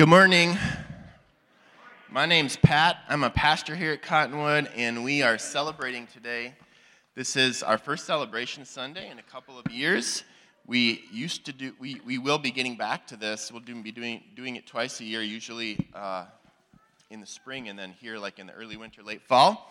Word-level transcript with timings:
Good 0.00 0.08
morning. 0.08 0.56
My 2.08 2.24
name's 2.24 2.56
Pat. 2.56 3.00
I'm 3.10 3.22
a 3.22 3.28
pastor 3.28 3.76
here 3.76 3.92
at 3.92 4.00
Cottonwood, 4.00 4.70
and 4.74 5.04
we 5.04 5.20
are 5.20 5.36
celebrating 5.36 6.06
today. 6.06 6.54
This 7.14 7.36
is 7.36 7.62
our 7.62 7.76
first 7.76 8.06
celebration 8.06 8.64
Sunday 8.64 9.10
in 9.10 9.18
a 9.18 9.22
couple 9.22 9.58
of 9.58 9.70
years. 9.70 10.24
We 10.66 11.04
used 11.12 11.44
to 11.44 11.52
do, 11.52 11.74
we, 11.78 12.00
we 12.06 12.16
will 12.16 12.38
be 12.38 12.50
getting 12.50 12.76
back 12.76 13.08
to 13.08 13.16
this. 13.18 13.52
We'll 13.52 13.60
do, 13.60 13.74
be 13.82 13.92
doing, 13.92 14.22
doing 14.34 14.56
it 14.56 14.66
twice 14.66 15.00
a 15.00 15.04
year, 15.04 15.20
usually 15.20 15.86
uh, 15.94 16.24
in 17.10 17.20
the 17.20 17.26
spring 17.26 17.68
and 17.68 17.78
then 17.78 17.92
here, 18.00 18.16
like 18.16 18.38
in 18.38 18.46
the 18.46 18.54
early 18.54 18.78
winter, 18.78 19.02
late 19.02 19.20
fall. 19.20 19.70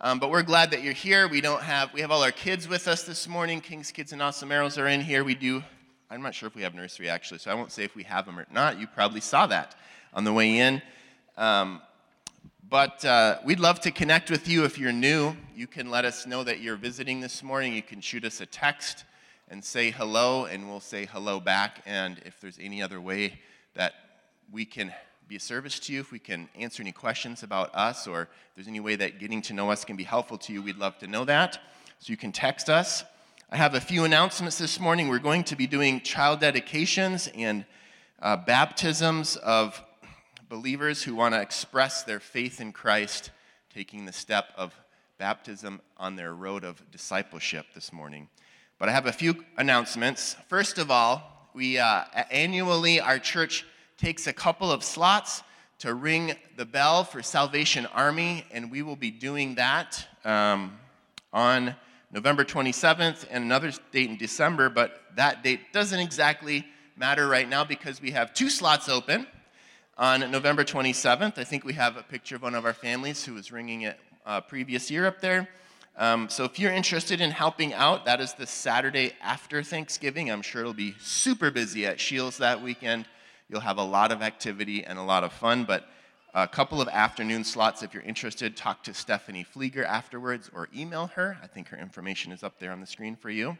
Um, 0.00 0.18
but 0.20 0.30
we're 0.30 0.40
glad 0.42 0.70
that 0.70 0.82
you're 0.82 0.94
here. 0.94 1.28
We 1.28 1.42
don't 1.42 1.62
have, 1.62 1.92
we 1.92 2.00
have 2.00 2.10
all 2.10 2.22
our 2.22 2.32
kids 2.32 2.66
with 2.66 2.88
us 2.88 3.02
this 3.02 3.28
morning. 3.28 3.60
King's 3.60 3.92
Kids 3.92 4.14
and 4.14 4.22
Awesome 4.22 4.52
Arrows 4.52 4.78
are 4.78 4.86
in 4.86 5.02
here. 5.02 5.22
We 5.22 5.34
do 5.34 5.62
I'm 6.12 6.22
not 6.22 6.34
sure 6.34 6.48
if 6.48 6.56
we 6.56 6.62
have 6.62 6.74
nursery 6.74 7.08
actually, 7.08 7.38
so 7.38 7.52
I 7.52 7.54
won't 7.54 7.70
say 7.70 7.84
if 7.84 7.94
we 7.94 8.02
have 8.02 8.26
them 8.26 8.36
or 8.36 8.44
not. 8.50 8.80
You 8.80 8.88
probably 8.88 9.20
saw 9.20 9.46
that 9.46 9.76
on 10.12 10.24
the 10.24 10.32
way 10.32 10.58
in. 10.58 10.82
Um, 11.36 11.80
but 12.68 13.04
uh, 13.04 13.38
we'd 13.44 13.60
love 13.60 13.80
to 13.82 13.92
connect 13.92 14.28
with 14.28 14.48
you 14.48 14.64
if 14.64 14.76
you're 14.76 14.90
new. 14.90 15.36
You 15.54 15.68
can 15.68 15.88
let 15.88 16.04
us 16.04 16.26
know 16.26 16.42
that 16.42 16.60
you're 16.60 16.74
visiting 16.74 17.20
this 17.20 17.44
morning. 17.44 17.74
You 17.74 17.82
can 17.82 18.00
shoot 18.00 18.24
us 18.24 18.40
a 18.40 18.46
text 18.46 19.04
and 19.48 19.64
say 19.64 19.90
hello, 19.90 20.46
and 20.46 20.68
we'll 20.68 20.80
say 20.80 21.06
hello 21.06 21.38
back. 21.38 21.80
And 21.86 22.20
if 22.24 22.40
there's 22.40 22.58
any 22.60 22.82
other 22.82 23.00
way 23.00 23.38
that 23.74 23.92
we 24.50 24.64
can 24.64 24.92
be 25.28 25.36
a 25.36 25.40
service 25.40 25.78
to 25.78 25.92
you, 25.92 26.00
if 26.00 26.10
we 26.10 26.18
can 26.18 26.48
answer 26.56 26.82
any 26.82 26.92
questions 26.92 27.44
about 27.44 27.72
us, 27.72 28.08
or 28.08 28.22
if 28.22 28.28
there's 28.56 28.68
any 28.68 28.80
way 28.80 28.96
that 28.96 29.20
getting 29.20 29.42
to 29.42 29.54
know 29.54 29.70
us 29.70 29.84
can 29.84 29.94
be 29.94 30.02
helpful 30.02 30.38
to 30.38 30.52
you, 30.52 30.60
we'd 30.60 30.76
love 30.76 30.98
to 30.98 31.06
know 31.06 31.24
that. 31.24 31.60
So 32.00 32.10
you 32.10 32.16
can 32.16 32.32
text 32.32 32.68
us. 32.68 33.04
I 33.52 33.56
have 33.56 33.74
a 33.74 33.80
few 33.80 34.04
announcements 34.04 34.58
this 34.58 34.78
morning. 34.78 35.08
We're 35.08 35.18
going 35.18 35.42
to 35.44 35.56
be 35.56 35.66
doing 35.66 36.02
child 36.02 36.38
dedications 36.38 37.28
and 37.34 37.64
uh, 38.22 38.36
baptisms 38.36 39.34
of 39.34 39.82
believers 40.48 41.02
who 41.02 41.16
want 41.16 41.34
to 41.34 41.40
express 41.40 42.04
their 42.04 42.20
faith 42.20 42.60
in 42.60 42.70
Christ, 42.70 43.32
taking 43.74 44.06
the 44.06 44.12
step 44.12 44.50
of 44.56 44.72
baptism 45.18 45.80
on 45.98 46.14
their 46.14 46.32
road 46.32 46.62
of 46.62 46.88
discipleship 46.92 47.66
this 47.74 47.92
morning. 47.92 48.28
But 48.78 48.88
I 48.88 48.92
have 48.92 49.06
a 49.06 49.12
few 49.12 49.44
announcements. 49.56 50.36
First 50.46 50.78
of 50.78 50.88
all, 50.88 51.50
we 51.52 51.76
uh, 51.76 52.04
annually 52.30 53.00
our 53.00 53.18
church 53.18 53.66
takes 53.98 54.28
a 54.28 54.32
couple 54.32 54.70
of 54.70 54.84
slots 54.84 55.42
to 55.80 55.94
ring 55.94 56.36
the 56.56 56.64
bell 56.64 57.02
for 57.02 57.20
Salvation 57.20 57.86
Army, 57.86 58.44
and 58.52 58.70
we 58.70 58.82
will 58.82 58.94
be 58.94 59.10
doing 59.10 59.56
that 59.56 60.06
um, 60.24 60.78
on 61.32 61.74
November 62.12 62.44
27th 62.44 63.26
and 63.30 63.44
another 63.44 63.70
date 63.92 64.10
in 64.10 64.16
December, 64.16 64.68
but 64.68 65.02
that 65.14 65.44
date 65.44 65.72
doesn't 65.72 66.00
exactly 66.00 66.66
matter 66.96 67.28
right 67.28 67.48
now 67.48 67.64
because 67.64 68.02
we 68.02 68.10
have 68.10 68.34
two 68.34 68.50
slots 68.50 68.88
open. 68.88 69.26
On 69.96 70.28
November 70.30 70.64
27th, 70.64 71.38
I 71.38 71.44
think 71.44 71.64
we 71.64 71.74
have 71.74 71.96
a 71.96 72.02
picture 72.02 72.34
of 72.34 72.42
one 72.42 72.56
of 72.56 72.64
our 72.64 72.72
families 72.72 73.24
who 73.24 73.34
was 73.34 73.52
ringing 73.52 73.82
it 73.82 73.98
uh, 74.26 74.40
previous 74.40 74.90
year 74.90 75.06
up 75.06 75.20
there. 75.20 75.48
Um, 75.96 76.28
so 76.28 76.44
if 76.44 76.58
you're 76.58 76.72
interested 76.72 77.20
in 77.20 77.30
helping 77.30 77.74
out, 77.74 78.06
that 78.06 78.20
is 78.20 78.32
the 78.32 78.46
Saturday 78.46 79.12
after 79.22 79.62
Thanksgiving. 79.62 80.30
I'm 80.30 80.42
sure 80.42 80.62
it'll 80.62 80.72
be 80.72 80.96
super 80.98 81.50
busy 81.50 81.86
at 81.86 82.00
Shields 82.00 82.38
that 82.38 82.60
weekend. 82.60 83.06
You'll 83.48 83.60
have 83.60 83.78
a 83.78 83.84
lot 83.84 84.10
of 84.10 84.22
activity 84.22 84.82
and 84.82 84.98
a 84.98 85.02
lot 85.02 85.22
of 85.22 85.32
fun, 85.32 85.64
but 85.64 85.86
a 86.34 86.46
couple 86.46 86.80
of 86.80 86.88
afternoon 86.88 87.42
slots 87.42 87.82
if 87.82 87.92
you're 87.92 88.02
interested. 88.04 88.56
Talk 88.56 88.84
to 88.84 88.94
Stephanie 88.94 89.44
Flieger 89.44 89.84
afterwards 89.84 90.50
or 90.54 90.68
email 90.76 91.08
her. 91.08 91.38
I 91.42 91.46
think 91.46 91.68
her 91.68 91.76
information 91.76 92.30
is 92.30 92.44
up 92.44 92.58
there 92.58 92.70
on 92.70 92.80
the 92.80 92.86
screen 92.86 93.16
for 93.16 93.30
you. 93.30 93.58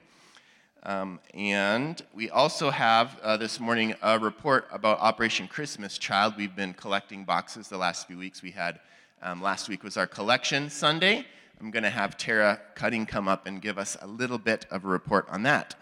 Um, 0.84 1.20
and 1.34 2.00
we 2.14 2.30
also 2.30 2.70
have 2.70 3.18
uh, 3.22 3.36
this 3.36 3.60
morning 3.60 3.94
a 4.02 4.18
report 4.18 4.68
about 4.70 5.00
Operation 5.00 5.46
Christmas 5.48 5.98
Child. 5.98 6.34
We've 6.36 6.54
been 6.54 6.72
collecting 6.72 7.24
boxes 7.24 7.68
the 7.68 7.76
last 7.76 8.06
few 8.06 8.16
weeks. 8.16 8.40
We 8.40 8.52
had 8.52 8.80
um, 9.20 9.42
last 9.42 9.68
week 9.68 9.82
was 9.82 9.96
our 9.96 10.06
collection 10.06 10.70
Sunday. 10.70 11.26
I'm 11.60 11.70
going 11.70 11.82
to 11.82 11.90
have 11.90 12.16
Tara 12.16 12.60
Cutting 12.74 13.04
come 13.04 13.28
up 13.28 13.46
and 13.46 13.60
give 13.60 13.76
us 13.78 13.96
a 14.00 14.06
little 14.06 14.38
bit 14.38 14.64
of 14.70 14.84
a 14.84 14.88
report 14.88 15.28
on 15.28 15.42
that. 15.42 15.74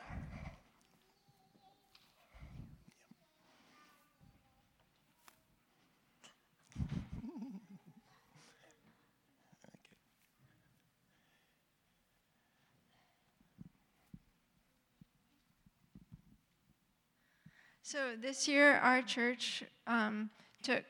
So 17.91 18.17
this 18.21 18.47
year, 18.47 18.75
our 18.83 19.01
church 19.01 19.65
um, 19.87 20.29
took 20.63 20.85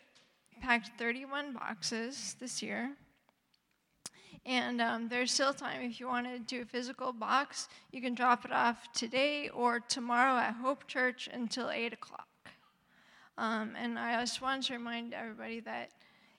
packed 0.60 0.90
31 0.98 1.52
boxes 1.52 2.34
this 2.40 2.60
year. 2.60 2.90
And 4.44 4.80
um, 4.80 5.08
there's 5.08 5.30
still 5.30 5.52
time 5.52 5.80
if 5.82 6.00
you 6.00 6.08
want 6.08 6.26
to 6.26 6.40
do 6.40 6.62
a 6.62 6.64
physical 6.64 7.12
box, 7.12 7.68
you 7.92 8.02
can 8.02 8.16
drop 8.16 8.44
it 8.44 8.50
off 8.50 8.92
today 8.94 9.48
or 9.50 9.78
tomorrow 9.78 10.40
at 10.40 10.54
Hope 10.54 10.88
Church 10.88 11.28
until 11.32 11.70
8 11.70 11.92
o'clock. 11.92 12.26
Um, 13.36 13.76
and 13.80 13.96
I 13.96 14.18
just 14.18 14.42
want 14.42 14.64
to 14.64 14.72
remind 14.72 15.14
everybody 15.14 15.60
that 15.60 15.90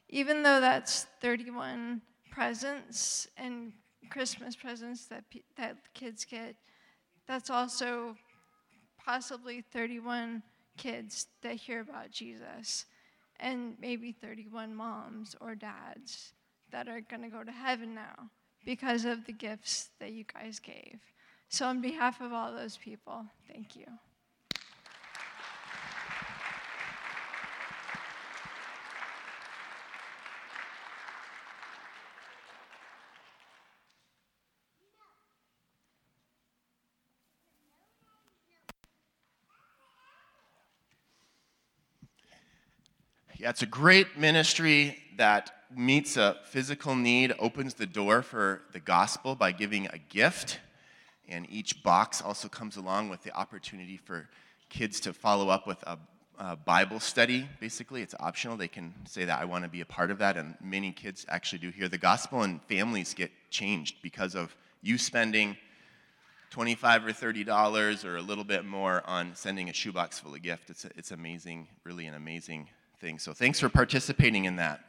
even 0.09 0.43
though 0.43 0.59
that's 0.59 1.05
31 1.21 2.01
presents 2.31 3.29
and 3.37 3.71
Christmas 4.09 4.57
presents 4.57 5.05
that, 5.05 5.23
that 5.55 5.77
kids 5.93 6.25
get, 6.25 6.57
that's 7.29 7.49
also 7.49 8.17
possibly 9.09 9.61
31 9.73 10.43
kids 10.77 11.25
that 11.41 11.55
hear 11.55 11.79
about 11.79 12.11
Jesus, 12.11 12.85
and 13.39 13.73
maybe 13.81 14.11
31 14.11 14.75
moms 14.75 15.35
or 15.41 15.55
dads 15.55 16.33
that 16.71 16.87
are 16.87 17.01
going 17.01 17.23
to 17.23 17.27
go 17.27 17.43
to 17.43 17.51
heaven 17.51 17.95
now 17.95 18.29
because 18.65 19.05
of 19.05 19.25
the 19.25 19.33
gifts 19.33 19.89
that 19.99 20.11
you 20.11 20.23
guys 20.31 20.59
gave. 20.59 20.99
So, 21.47 21.65
on 21.65 21.81
behalf 21.81 22.21
of 22.21 22.33
all 22.33 22.53
those 22.53 22.77
people, 22.77 23.25
thank 23.51 23.75
you. 23.75 23.87
It's 43.41 43.61
a 43.61 43.65
great 43.65 44.17
ministry 44.17 44.97
that 45.17 45.51
meets 45.73 46.17
a 46.17 46.37
physical 46.45 46.95
need, 46.95 47.33
opens 47.39 47.73
the 47.73 47.85
door 47.85 48.21
for 48.21 48.61
the 48.73 48.79
gospel 48.79 49.35
by 49.35 49.51
giving 49.51 49.87
a 49.87 49.97
gift. 49.97 50.59
And 51.27 51.47
each 51.49 51.83
box 51.83 52.21
also 52.21 52.49
comes 52.49 52.75
along 52.75 53.09
with 53.09 53.23
the 53.23 53.31
opportunity 53.33 53.97
for 53.97 54.27
kids 54.69 54.99
to 55.01 55.13
follow 55.13 55.49
up 55.49 55.67
with 55.67 55.81
a, 55.83 55.97
a 56.37 56.55
Bible 56.55 56.99
study. 56.99 57.47
Basically, 57.59 58.01
it's 58.01 58.15
optional. 58.19 58.57
They 58.57 58.67
can 58.67 58.93
say 59.05 59.25
that 59.25 59.39
I 59.39 59.45
want 59.45 59.63
to 59.63 59.69
be 59.69 59.81
a 59.81 59.85
part 59.85 60.11
of 60.11 60.17
that. 60.19 60.35
And 60.35 60.55
many 60.61 60.91
kids 60.91 61.25
actually 61.29 61.59
do 61.59 61.69
hear 61.69 61.87
the 61.87 61.97
gospel, 61.97 62.41
and 62.41 62.61
families 62.63 63.13
get 63.13 63.31
changed 63.49 63.97
because 64.01 64.35
of 64.35 64.55
you 64.81 64.97
spending 64.97 65.55
25 66.49 67.05
or 67.05 67.13
30 67.13 67.43
dollars 67.43 68.03
or 68.03 68.17
a 68.17 68.21
little 68.21 68.43
bit 68.43 68.65
more 68.65 69.03
on 69.05 69.35
sending 69.35 69.69
a 69.69 69.73
shoebox 69.73 70.19
full 70.19 70.33
of 70.33 70.41
gift. 70.41 70.69
It's, 70.69 70.85
it's 70.95 71.11
amazing, 71.11 71.67
really 71.83 72.07
an 72.07 72.15
amazing 72.15 72.67
thing. 72.99 73.17
So 73.17 73.31
thanks 73.31 73.61
for 73.61 73.69
participating 73.69 74.43
in 74.43 74.57
that. 74.57 74.81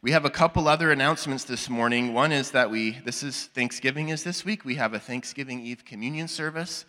We 0.00 0.12
have 0.12 0.24
a 0.24 0.30
couple 0.30 0.66
other 0.66 0.90
announcements 0.90 1.44
this 1.44 1.68
morning. 1.68 2.14
One 2.14 2.32
is 2.32 2.50
that 2.52 2.70
we, 2.70 2.92
this 3.04 3.22
is 3.22 3.46
Thanksgiving 3.54 4.08
is 4.08 4.22
this 4.22 4.46
week. 4.46 4.64
We 4.64 4.76
have 4.76 4.94
a 4.94 4.98
Thanksgiving 4.98 5.60
Eve 5.60 5.84
communion 5.84 6.26
service. 6.26 6.86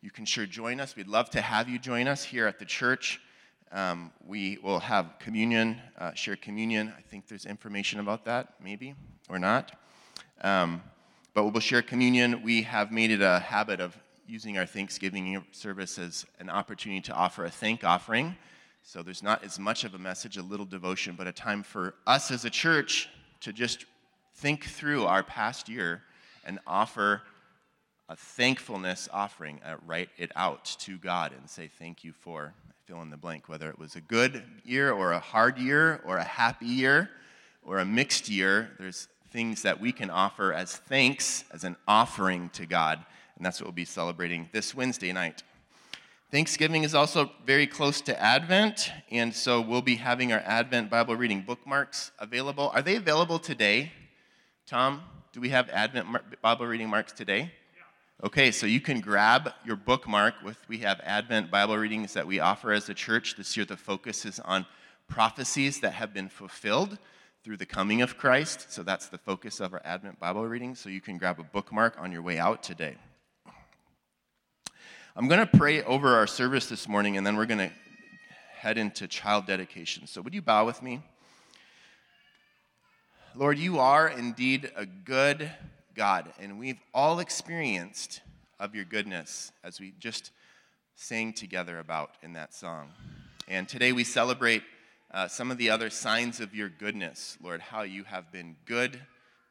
You 0.00 0.10
can 0.10 0.24
sure 0.24 0.44
join 0.44 0.80
us. 0.80 0.96
We'd 0.96 1.06
love 1.06 1.30
to 1.30 1.40
have 1.40 1.68
you 1.68 1.78
join 1.78 2.08
us 2.08 2.24
here 2.24 2.48
at 2.48 2.58
the 2.58 2.64
church. 2.64 3.20
Um, 3.70 4.10
we 4.26 4.58
will 4.60 4.80
have 4.80 5.14
communion, 5.20 5.80
uh, 5.96 6.14
share 6.14 6.36
communion. 6.36 6.92
I 6.98 7.02
think 7.02 7.28
there's 7.28 7.46
information 7.46 8.00
about 8.00 8.24
that, 8.24 8.54
maybe, 8.60 8.96
or 9.28 9.38
not. 9.38 9.70
Um, 10.40 10.82
but 11.32 11.44
we'll 11.44 11.60
share 11.60 11.82
communion. 11.82 12.42
We 12.42 12.62
have 12.62 12.90
made 12.90 13.12
it 13.12 13.22
a 13.22 13.38
habit 13.38 13.80
of 13.80 13.96
using 14.26 14.58
our 14.58 14.66
Thanksgiving 14.66 15.44
service 15.52 15.96
as 15.96 16.26
an 16.40 16.50
opportunity 16.50 17.02
to 17.02 17.12
offer 17.12 17.44
a 17.44 17.50
thank 17.50 17.84
offering 17.84 18.36
so 18.82 19.02
there's 19.02 19.22
not 19.22 19.44
as 19.44 19.58
much 19.58 19.84
of 19.84 19.94
a 19.94 19.98
message, 19.98 20.36
a 20.36 20.42
little 20.42 20.66
devotion, 20.66 21.14
but 21.16 21.26
a 21.26 21.32
time 21.32 21.62
for 21.62 21.94
us 22.06 22.30
as 22.30 22.44
a 22.44 22.50
church 22.50 23.08
to 23.40 23.52
just 23.52 23.86
think 24.34 24.64
through 24.64 25.04
our 25.04 25.22
past 25.22 25.68
year 25.68 26.02
and 26.44 26.58
offer 26.66 27.22
a 28.08 28.16
thankfulness 28.16 29.08
offering, 29.12 29.60
uh, 29.64 29.76
write 29.86 30.10
it 30.18 30.32
out 30.36 30.64
to 30.80 30.98
God 30.98 31.32
and 31.32 31.48
say 31.48 31.68
thank 31.68 32.04
you 32.04 32.12
for 32.12 32.52
fill 32.84 33.00
in 33.02 33.10
the 33.10 33.16
blank, 33.16 33.48
whether 33.48 33.70
it 33.70 33.78
was 33.78 33.94
a 33.94 34.00
good 34.00 34.42
year 34.64 34.92
or 34.92 35.12
a 35.12 35.18
hard 35.20 35.56
year 35.56 36.00
or 36.04 36.18
a 36.18 36.24
happy 36.24 36.66
year 36.66 37.08
or 37.64 37.78
a 37.78 37.84
mixed 37.84 38.28
year. 38.28 38.70
There's 38.78 39.06
things 39.30 39.62
that 39.62 39.80
we 39.80 39.92
can 39.92 40.10
offer 40.10 40.52
as 40.52 40.76
thanks, 40.76 41.44
as 41.52 41.64
an 41.64 41.76
offering 41.86 42.50
to 42.50 42.66
God, 42.66 42.98
and 43.36 43.46
that's 43.46 43.60
what 43.60 43.66
we'll 43.66 43.72
be 43.72 43.84
celebrating 43.84 44.48
this 44.52 44.74
Wednesday 44.74 45.12
night. 45.12 45.42
Thanksgiving 46.32 46.82
is 46.82 46.94
also 46.94 47.30
very 47.44 47.66
close 47.66 48.00
to 48.00 48.18
Advent, 48.18 48.90
and 49.10 49.34
so 49.34 49.60
we'll 49.60 49.82
be 49.82 49.96
having 49.96 50.32
our 50.32 50.40
Advent 50.46 50.88
Bible 50.88 51.14
reading 51.14 51.42
bookmarks 51.42 52.10
available. 52.18 52.70
Are 52.72 52.80
they 52.80 52.96
available 52.96 53.38
today? 53.38 53.92
Tom, 54.66 55.02
do 55.34 55.42
we 55.42 55.50
have 55.50 55.68
Advent 55.68 56.06
Bible 56.40 56.64
reading 56.64 56.88
marks 56.88 57.12
today? 57.12 57.52
Yeah. 57.76 58.26
Okay, 58.28 58.50
so 58.50 58.64
you 58.64 58.80
can 58.80 59.00
grab 59.00 59.52
your 59.62 59.76
bookmark 59.76 60.36
with 60.42 60.56
we 60.68 60.78
have 60.78 61.00
Advent 61.04 61.50
Bible 61.50 61.76
readings 61.76 62.14
that 62.14 62.26
we 62.26 62.40
offer 62.40 62.72
as 62.72 62.88
a 62.88 62.94
church. 62.94 63.36
This 63.36 63.54
year 63.54 63.66
the 63.66 63.76
focus 63.76 64.24
is 64.24 64.40
on 64.40 64.64
prophecies 65.08 65.80
that 65.80 65.92
have 65.92 66.14
been 66.14 66.30
fulfilled 66.30 66.96
through 67.44 67.58
the 67.58 67.66
coming 67.66 68.00
of 68.00 68.16
Christ. 68.16 68.72
So 68.72 68.82
that's 68.82 69.10
the 69.10 69.18
focus 69.18 69.60
of 69.60 69.74
our 69.74 69.82
Advent 69.84 70.18
Bible 70.18 70.46
reading. 70.48 70.76
So 70.76 70.88
you 70.88 71.02
can 71.02 71.18
grab 71.18 71.38
a 71.40 71.44
bookmark 71.44 71.96
on 71.98 72.10
your 72.10 72.22
way 72.22 72.38
out 72.38 72.62
today. 72.62 72.96
I'm 75.14 75.28
going 75.28 75.46
to 75.46 75.58
pray 75.58 75.82
over 75.82 76.16
our 76.16 76.26
service 76.26 76.70
this 76.70 76.88
morning, 76.88 77.18
and 77.18 77.26
then 77.26 77.36
we're 77.36 77.44
going 77.44 77.58
to 77.58 77.70
head 78.54 78.78
into 78.78 79.06
child 79.06 79.44
dedication. 79.44 80.06
So, 80.06 80.22
would 80.22 80.32
you 80.32 80.40
bow 80.40 80.64
with 80.64 80.82
me? 80.82 81.02
Lord, 83.34 83.58
you 83.58 83.78
are 83.78 84.08
indeed 84.08 84.72
a 84.74 84.86
good 84.86 85.50
God, 85.94 86.32
and 86.40 86.58
we've 86.58 86.80
all 86.94 87.18
experienced 87.18 88.22
of 88.58 88.74
your 88.74 88.86
goodness 88.86 89.52
as 89.62 89.78
we 89.78 89.92
just 89.98 90.30
sang 90.94 91.34
together 91.34 91.78
about 91.78 92.14
in 92.22 92.32
that 92.32 92.54
song. 92.54 92.88
And 93.46 93.68
today 93.68 93.92
we 93.92 94.04
celebrate 94.04 94.62
uh, 95.10 95.28
some 95.28 95.50
of 95.50 95.58
the 95.58 95.68
other 95.68 95.90
signs 95.90 96.40
of 96.40 96.54
your 96.54 96.70
goodness, 96.70 97.36
Lord, 97.42 97.60
how 97.60 97.82
you 97.82 98.04
have 98.04 98.32
been 98.32 98.56
good 98.64 98.98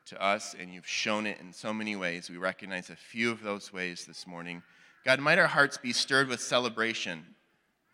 to 0.08 0.20
us 0.20 0.56
and 0.60 0.74
you've 0.74 0.88
shown 0.88 1.28
it 1.28 1.38
in 1.40 1.54
so 1.54 1.72
many 1.72 1.96
ways. 1.96 2.32
We 2.32 2.38
recognize 2.38 2.90
a 2.90 2.96
few 2.96 3.30
of 3.30 3.44
those 3.44 3.72
ways 3.72 4.06
this 4.06 4.26
morning. 4.26 4.64
God, 5.04 5.20
might 5.20 5.40
our 5.40 5.48
hearts 5.48 5.78
be 5.78 5.94
stirred 5.94 6.28
with 6.28 6.40
celebration 6.40 7.26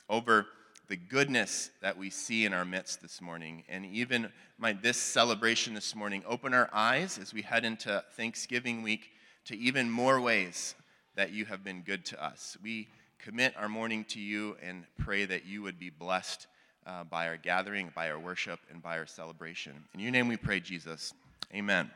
over 0.10 0.46
the 0.90 0.98
goodness 0.98 1.70
that 1.82 1.98
we 1.98 2.10
see 2.10 2.46
in 2.46 2.54
our 2.54 2.66
midst 2.66 3.02
this 3.02 3.22
morning. 3.22 3.64
And 3.70 3.86
even 3.86 4.30
might 4.58 4.82
this 4.82 4.98
celebration 4.98 5.74
this 5.74 5.96
morning 5.96 6.24
open 6.28 6.54
our 6.54 6.70
eyes 6.74 7.18
as 7.18 7.34
we 7.34 7.44
head 7.44 7.64
into 7.64 8.04
Thanksgiving 8.18 8.84
week 8.84 9.12
to 9.46 9.58
even 9.58 9.90
more 9.90 10.20
ways 10.20 10.76
that 11.16 11.32
you 11.32 11.46
have 11.46 11.64
been 11.64 11.82
good 11.82 12.04
to 12.06 12.22
us. 12.22 12.58
We 12.62 12.90
commit 13.20 13.54
our 13.58 13.70
morning 13.70 14.04
to 14.10 14.20
you 14.20 14.58
and 14.62 14.84
pray 14.98 15.24
that 15.26 15.46
you 15.46 15.62
would 15.62 15.80
be 15.80 15.90
blessed 15.90 16.48
uh, 16.86 17.06
by 17.06 17.28
our 17.28 17.38
gathering, 17.38 17.90
by 17.96 18.10
our 18.10 18.20
worship, 18.20 18.60
and 18.70 18.82
by 18.82 18.98
our 18.98 19.08
celebration. 19.08 19.74
In 19.94 20.02
your 20.02 20.12
name 20.12 20.28
we 20.28 20.38
pray, 20.38 20.60
Jesus. 20.60 21.14
Amen. 21.54 21.90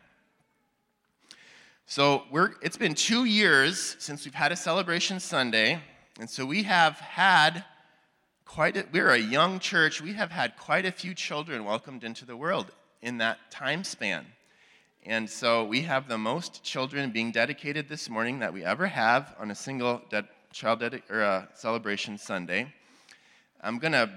So 1.86 2.24
it's 2.62 2.78
been 2.78 2.96
two 2.96 3.26
years 3.26 3.96
since 4.00 4.24
we've 4.24 4.34
had 4.34 4.52
a 4.52 4.56
celebration 4.56 5.20
Sunday, 5.20 5.82
and 6.20 6.30
so 6.30 6.46
we 6.46 6.64
have 6.64 6.98
had 7.00 7.66
quite 8.46 8.78
a, 8.78 8.86
we're 8.92 9.10
a 9.10 9.18
young 9.18 9.60
church. 9.60 10.02
We 10.02 10.14
have 10.14 10.32
had 10.32 10.58
quite 10.58 10.86
a 10.86 10.92
few 10.92 11.14
children 11.14 11.66
welcomed 11.66 12.04
into 12.04 12.26
the 12.26 12.38
world 12.38 12.72
in 13.02 13.18
that 13.18 13.38
time 13.50 13.84
span. 13.84 14.26
And 15.06 15.30
so 15.30 15.66
we 15.66 15.82
have 15.82 16.08
the 16.08 16.18
most 16.18 16.64
children 16.64 17.12
being 17.12 17.32
dedicated 17.32 17.90
this 17.90 18.10
morning 18.10 18.40
that 18.40 18.54
we 18.54 18.64
ever 18.64 18.88
have 18.88 19.36
on 19.40 19.52
a 19.52 19.56
single 19.56 20.02
de- 20.10 20.28
child 20.54 20.82
dedi- 20.82 21.02
or, 21.10 21.24
uh, 21.24 21.46
celebration 21.56 22.18
Sunday. 22.18 22.72
I'm 23.62 23.80
going 23.80 23.94
to 23.94 24.10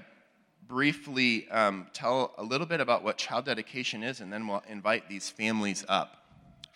briefly 0.69 1.49
um, 1.51 1.87
tell 1.93 2.35
a 2.39 2.43
little 2.43 2.67
bit 2.67 2.81
about 2.81 3.03
what 3.03 3.17
child 3.17 3.47
dedication 3.47 4.03
is, 4.03 4.21
and 4.21 4.33
then 4.33 4.47
we'll 4.47 4.63
invite 4.69 5.09
these 5.09 5.31
families 5.31 5.85
up. 5.89 6.24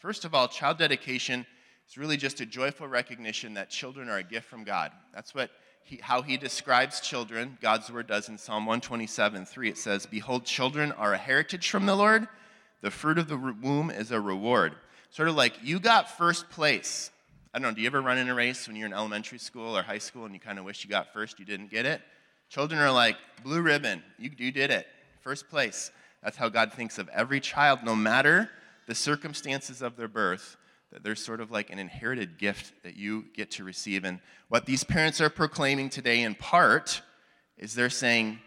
First 0.00 0.24
of 0.24 0.32
all, 0.32 0.46
child 0.46 0.78
dedication 0.78 1.44
is 1.88 1.98
really 1.98 2.16
just 2.16 2.40
a 2.40 2.46
joyful 2.46 2.86
recognition 2.86 3.54
that 3.54 3.68
children 3.68 4.08
are 4.08 4.18
a 4.18 4.22
gift 4.22 4.48
from 4.48 4.62
God. 4.62 4.92
That's 5.12 5.34
what 5.34 5.50
he, 5.82 5.98
how 6.00 6.22
he 6.22 6.36
describes 6.36 7.00
children, 7.00 7.58
God's 7.60 7.90
word 7.90 8.06
does 8.06 8.28
in 8.28 8.38
Psalm 8.38 8.64
127 8.64 9.44
3. 9.44 9.68
It 9.68 9.78
says, 9.78 10.06
Behold, 10.06 10.44
children 10.44 10.92
are 10.92 11.14
a 11.14 11.18
heritage 11.18 11.68
from 11.68 11.86
the 11.86 11.96
Lord, 11.96 12.28
the 12.80 12.92
fruit 12.92 13.18
of 13.18 13.26
the 13.26 13.36
womb 13.36 13.90
is 13.90 14.12
a 14.12 14.20
reward. 14.20 14.74
Sort 15.10 15.28
of 15.28 15.34
like 15.34 15.54
you 15.62 15.80
got 15.80 16.16
first 16.16 16.48
place. 16.48 17.10
I 17.52 17.58
don't 17.58 17.70
know, 17.70 17.74
do 17.74 17.80
you 17.80 17.88
ever 17.88 18.00
run 18.00 18.18
in 18.18 18.28
a 18.28 18.34
race 18.34 18.68
when 18.68 18.76
you're 18.76 18.86
in 18.86 18.92
elementary 18.92 19.38
school 19.38 19.76
or 19.76 19.82
high 19.82 19.98
school 19.98 20.26
and 20.26 20.34
you 20.34 20.38
kind 20.38 20.60
of 20.60 20.64
wish 20.64 20.84
you 20.84 20.90
got 20.90 21.12
first, 21.12 21.40
you 21.40 21.44
didn't 21.44 21.70
get 21.70 21.86
it? 21.86 22.02
Children 22.50 22.80
are 22.80 22.92
like, 22.92 23.16
blue 23.42 23.62
ribbon, 23.62 24.02
you, 24.16 24.30
you 24.36 24.52
did 24.52 24.70
it, 24.70 24.86
first 25.22 25.48
place. 25.48 25.90
That's 26.22 26.36
how 26.36 26.50
God 26.50 26.72
thinks 26.72 26.98
of 26.98 27.08
every 27.08 27.40
child, 27.40 27.80
no 27.82 27.96
matter 27.96 28.50
the 28.88 28.94
circumstances 28.94 29.82
of 29.82 29.96
their 29.96 30.08
birth, 30.08 30.56
that 30.90 31.04
they're 31.04 31.14
sort 31.14 31.42
of 31.42 31.50
like 31.50 31.68
an 31.68 31.78
inherited 31.78 32.38
gift 32.38 32.72
that 32.82 32.96
you 32.96 33.26
get 33.34 33.50
to 33.50 33.62
receive. 33.62 34.02
And 34.02 34.18
what 34.48 34.64
these 34.64 34.82
parents 34.82 35.20
are 35.20 35.28
proclaiming 35.28 35.90
today, 35.90 36.22
in 36.22 36.34
part, 36.34 37.02
is 37.58 37.74
they're 37.74 37.90
saying, 37.90 38.38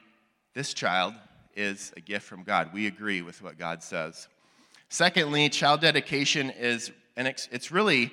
This 0.56 0.74
child 0.74 1.14
is 1.56 1.94
a 1.96 2.02
gift 2.02 2.26
from 2.26 2.42
God. 2.42 2.72
We 2.74 2.88
agree 2.88 3.22
with 3.22 3.44
what 3.44 3.60
God 3.60 3.84
says. 3.84 4.28
Secondly, 4.90 5.48
child 5.48 5.80
dedication 5.80 6.50
is, 6.50 6.92
and 7.16 7.28
it's 7.28 7.72
really 7.72 8.12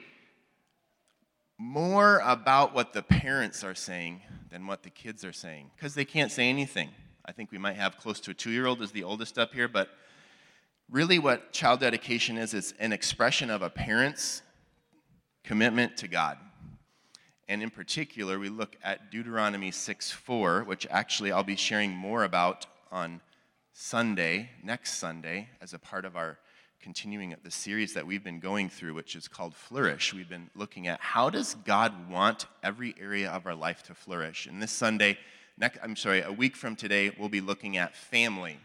more 1.57 2.21
about 2.25 2.75
what 2.75 2.93
the 2.93 3.03
parents 3.03 3.65
are 3.65 3.75
saying 3.75 4.21
than 4.51 4.67
what 4.67 4.83
the 4.83 4.91
kids 4.91 5.25
are 5.25 5.33
saying, 5.33 5.71
because 5.75 5.95
they 5.95 6.05
can't 6.05 6.31
say 6.31 6.51
anything. 6.51 6.91
I 7.25 7.33
think 7.33 7.51
we 7.51 7.59
might 7.59 7.77
have 7.77 7.97
close 7.97 8.21
to 8.21 8.33
a 8.33 8.35
two 8.35 8.51
year 8.51 8.67
old 8.67 8.83
as 8.83 8.93
the 8.93 9.05
oldest 9.05 9.39
up 9.39 9.55
here, 9.55 9.67
but 9.67 9.89
really 10.90 11.19
what 11.19 11.52
child 11.52 11.81
dedication 11.81 12.38
is 12.38 12.55
is 12.55 12.75
an 12.79 12.93
expression 12.93 13.50
of 13.50 13.62
a 13.62 13.70
parent's 13.70 14.43
commitment 15.44 15.96
to 15.99 16.08
god. 16.08 16.38
And 17.49 17.62
in 17.62 17.70
particular 17.70 18.38
we 18.38 18.49
look 18.49 18.76
at 18.82 19.11
deuteronomy 19.11 19.70
6 19.70 20.11
4 20.11 20.64
which 20.64 20.87
actually 20.90 21.32
i'll 21.32 21.43
be 21.43 21.56
sharing 21.56 21.90
more 21.90 22.25
about 22.25 22.67
on 22.90 23.20
sunday 23.73 24.50
next 24.62 24.94
sunday 24.94 25.49
as 25.61 25.73
a 25.75 25.79
part 25.79 26.05
of 26.05 26.17
our 26.17 26.38
continuing 26.81 27.34
the 27.43 27.50
series 27.50 27.93
that 27.94 28.06
we've 28.06 28.25
been 28.25 28.41
going 28.41 28.69
through 28.69 28.94
which 28.94 29.17
is 29.17 29.26
called 29.29 29.55
flourish. 29.55 30.14
We've 30.14 30.29
been 30.29 30.49
looking 30.55 30.87
at 30.87 31.00
how 31.00 31.29
does 31.29 31.55
god 31.67 32.11
want 32.11 32.46
every 32.62 32.94
area 33.00 33.31
of 33.31 33.46
our 33.46 33.55
life 33.55 33.82
to 33.84 33.94
flourish. 33.94 34.46
And 34.46 34.62
this 34.62 34.73
sunday 34.73 35.19
next, 35.58 35.79
i'm 35.82 35.96
sorry 35.96 36.23
a 36.23 36.32
week 36.32 36.56
from 36.56 36.76
today 36.76 37.14
we'll 37.19 37.29
be 37.29 37.43
looking 37.43 37.76
at 37.76 37.94
family 37.94 38.58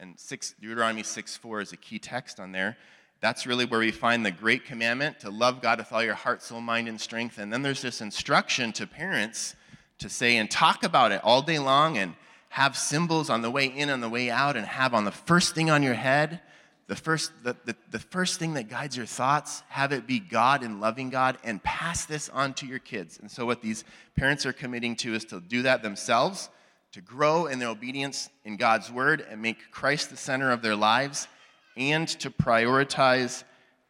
and 0.00 0.18
six, 0.18 0.54
Deuteronomy 0.60 1.02
6 1.02 1.36
4 1.36 1.60
is 1.60 1.72
a 1.72 1.76
key 1.76 1.98
text 1.98 2.40
on 2.40 2.52
there. 2.52 2.76
That's 3.20 3.46
really 3.46 3.64
where 3.64 3.80
we 3.80 3.90
find 3.90 4.24
the 4.24 4.30
great 4.30 4.64
commandment 4.64 5.20
to 5.20 5.30
love 5.30 5.60
God 5.60 5.78
with 5.78 5.92
all 5.92 6.04
your 6.04 6.14
heart, 6.14 6.42
soul, 6.42 6.60
mind, 6.60 6.88
and 6.88 7.00
strength. 7.00 7.38
And 7.38 7.52
then 7.52 7.62
there's 7.62 7.82
this 7.82 8.00
instruction 8.00 8.72
to 8.74 8.86
parents 8.86 9.56
to 9.98 10.08
say 10.08 10.36
and 10.36 10.48
talk 10.48 10.84
about 10.84 11.10
it 11.10 11.20
all 11.24 11.42
day 11.42 11.58
long 11.58 11.98
and 11.98 12.14
have 12.50 12.76
symbols 12.76 13.28
on 13.28 13.42
the 13.42 13.50
way 13.50 13.66
in 13.66 13.88
and 13.90 14.02
the 14.02 14.08
way 14.08 14.30
out 14.30 14.56
and 14.56 14.64
have 14.66 14.94
on 14.94 15.04
the 15.04 15.10
first 15.10 15.54
thing 15.54 15.68
on 15.68 15.82
your 15.82 15.94
head 15.94 16.40
the 16.88 16.96
first, 16.96 17.32
the, 17.42 17.54
the, 17.66 17.76
the, 17.90 17.98
first 17.98 18.38
thing 18.38 18.54
that 18.54 18.70
guides 18.70 18.96
your 18.96 19.04
thoughts, 19.04 19.62
have 19.68 19.92
it 19.92 20.06
be 20.06 20.18
God 20.18 20.62
and 20.62 20.80
loving 20.80 21.10
God, 21.10 21.36
and 21.44 21.62
pass 21.62 22.06
this 22.06 22.30
on 22.30 22.54
to 22.54 22.66
your 22.66 22.78
kids. 22.78 23.18
And 23.20 23.30
so, 23.30 23.44
what 23.44 23.60
these 23.60 23.84
parents 24.16 24.46
are 24.46 24.54
committing 24.54 24.96
to 24.96 25.14
is 25.14 25.26
to 25.26 25.40
do 25.40 25.62
that 25.62 25.82
themselves 25.82 26.48
to 26.92 27.00
grow 27.00 27.46
in 27.46 27.58
their 27.58 27.68
obedience 27.68 28.28
in 28.44 28.56
God's 28.56 28.90
word 28.90 29.24
and 29.28 29.42
make 29.42 29.70
Christ 29.70 30.10
the 30.10 30.16
center 30.16 30.50
of 30.50 30.62
their 30.62 30.76
lives, 30.76 31.28
and 31.76 32.08
to 32.08 32.30
prioritize 32.30 33.44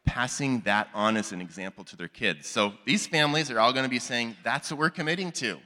passing 0.05 0.61
that 0.61 0.89
on 0.93 1.17
as 1.17 1.31
an 1.31 1.41
example 1.41 1.83
to 1.85 1.95
their 1.95 2.07
kids. 2.07 2.47
So 2.47 2.73
these 2.85 3.07
families 3.07 3.51
are 3.51 3.59
all 3.59 3.73
going 3.73 3.83
to 3.83 3.89
be 3.89 3.99
saying, 3.99 4.35
that's 4.43 4.71
what 4.71 4.79
we're 4.79 4.89
committing 4.89 5.31
to. 5.33 5.59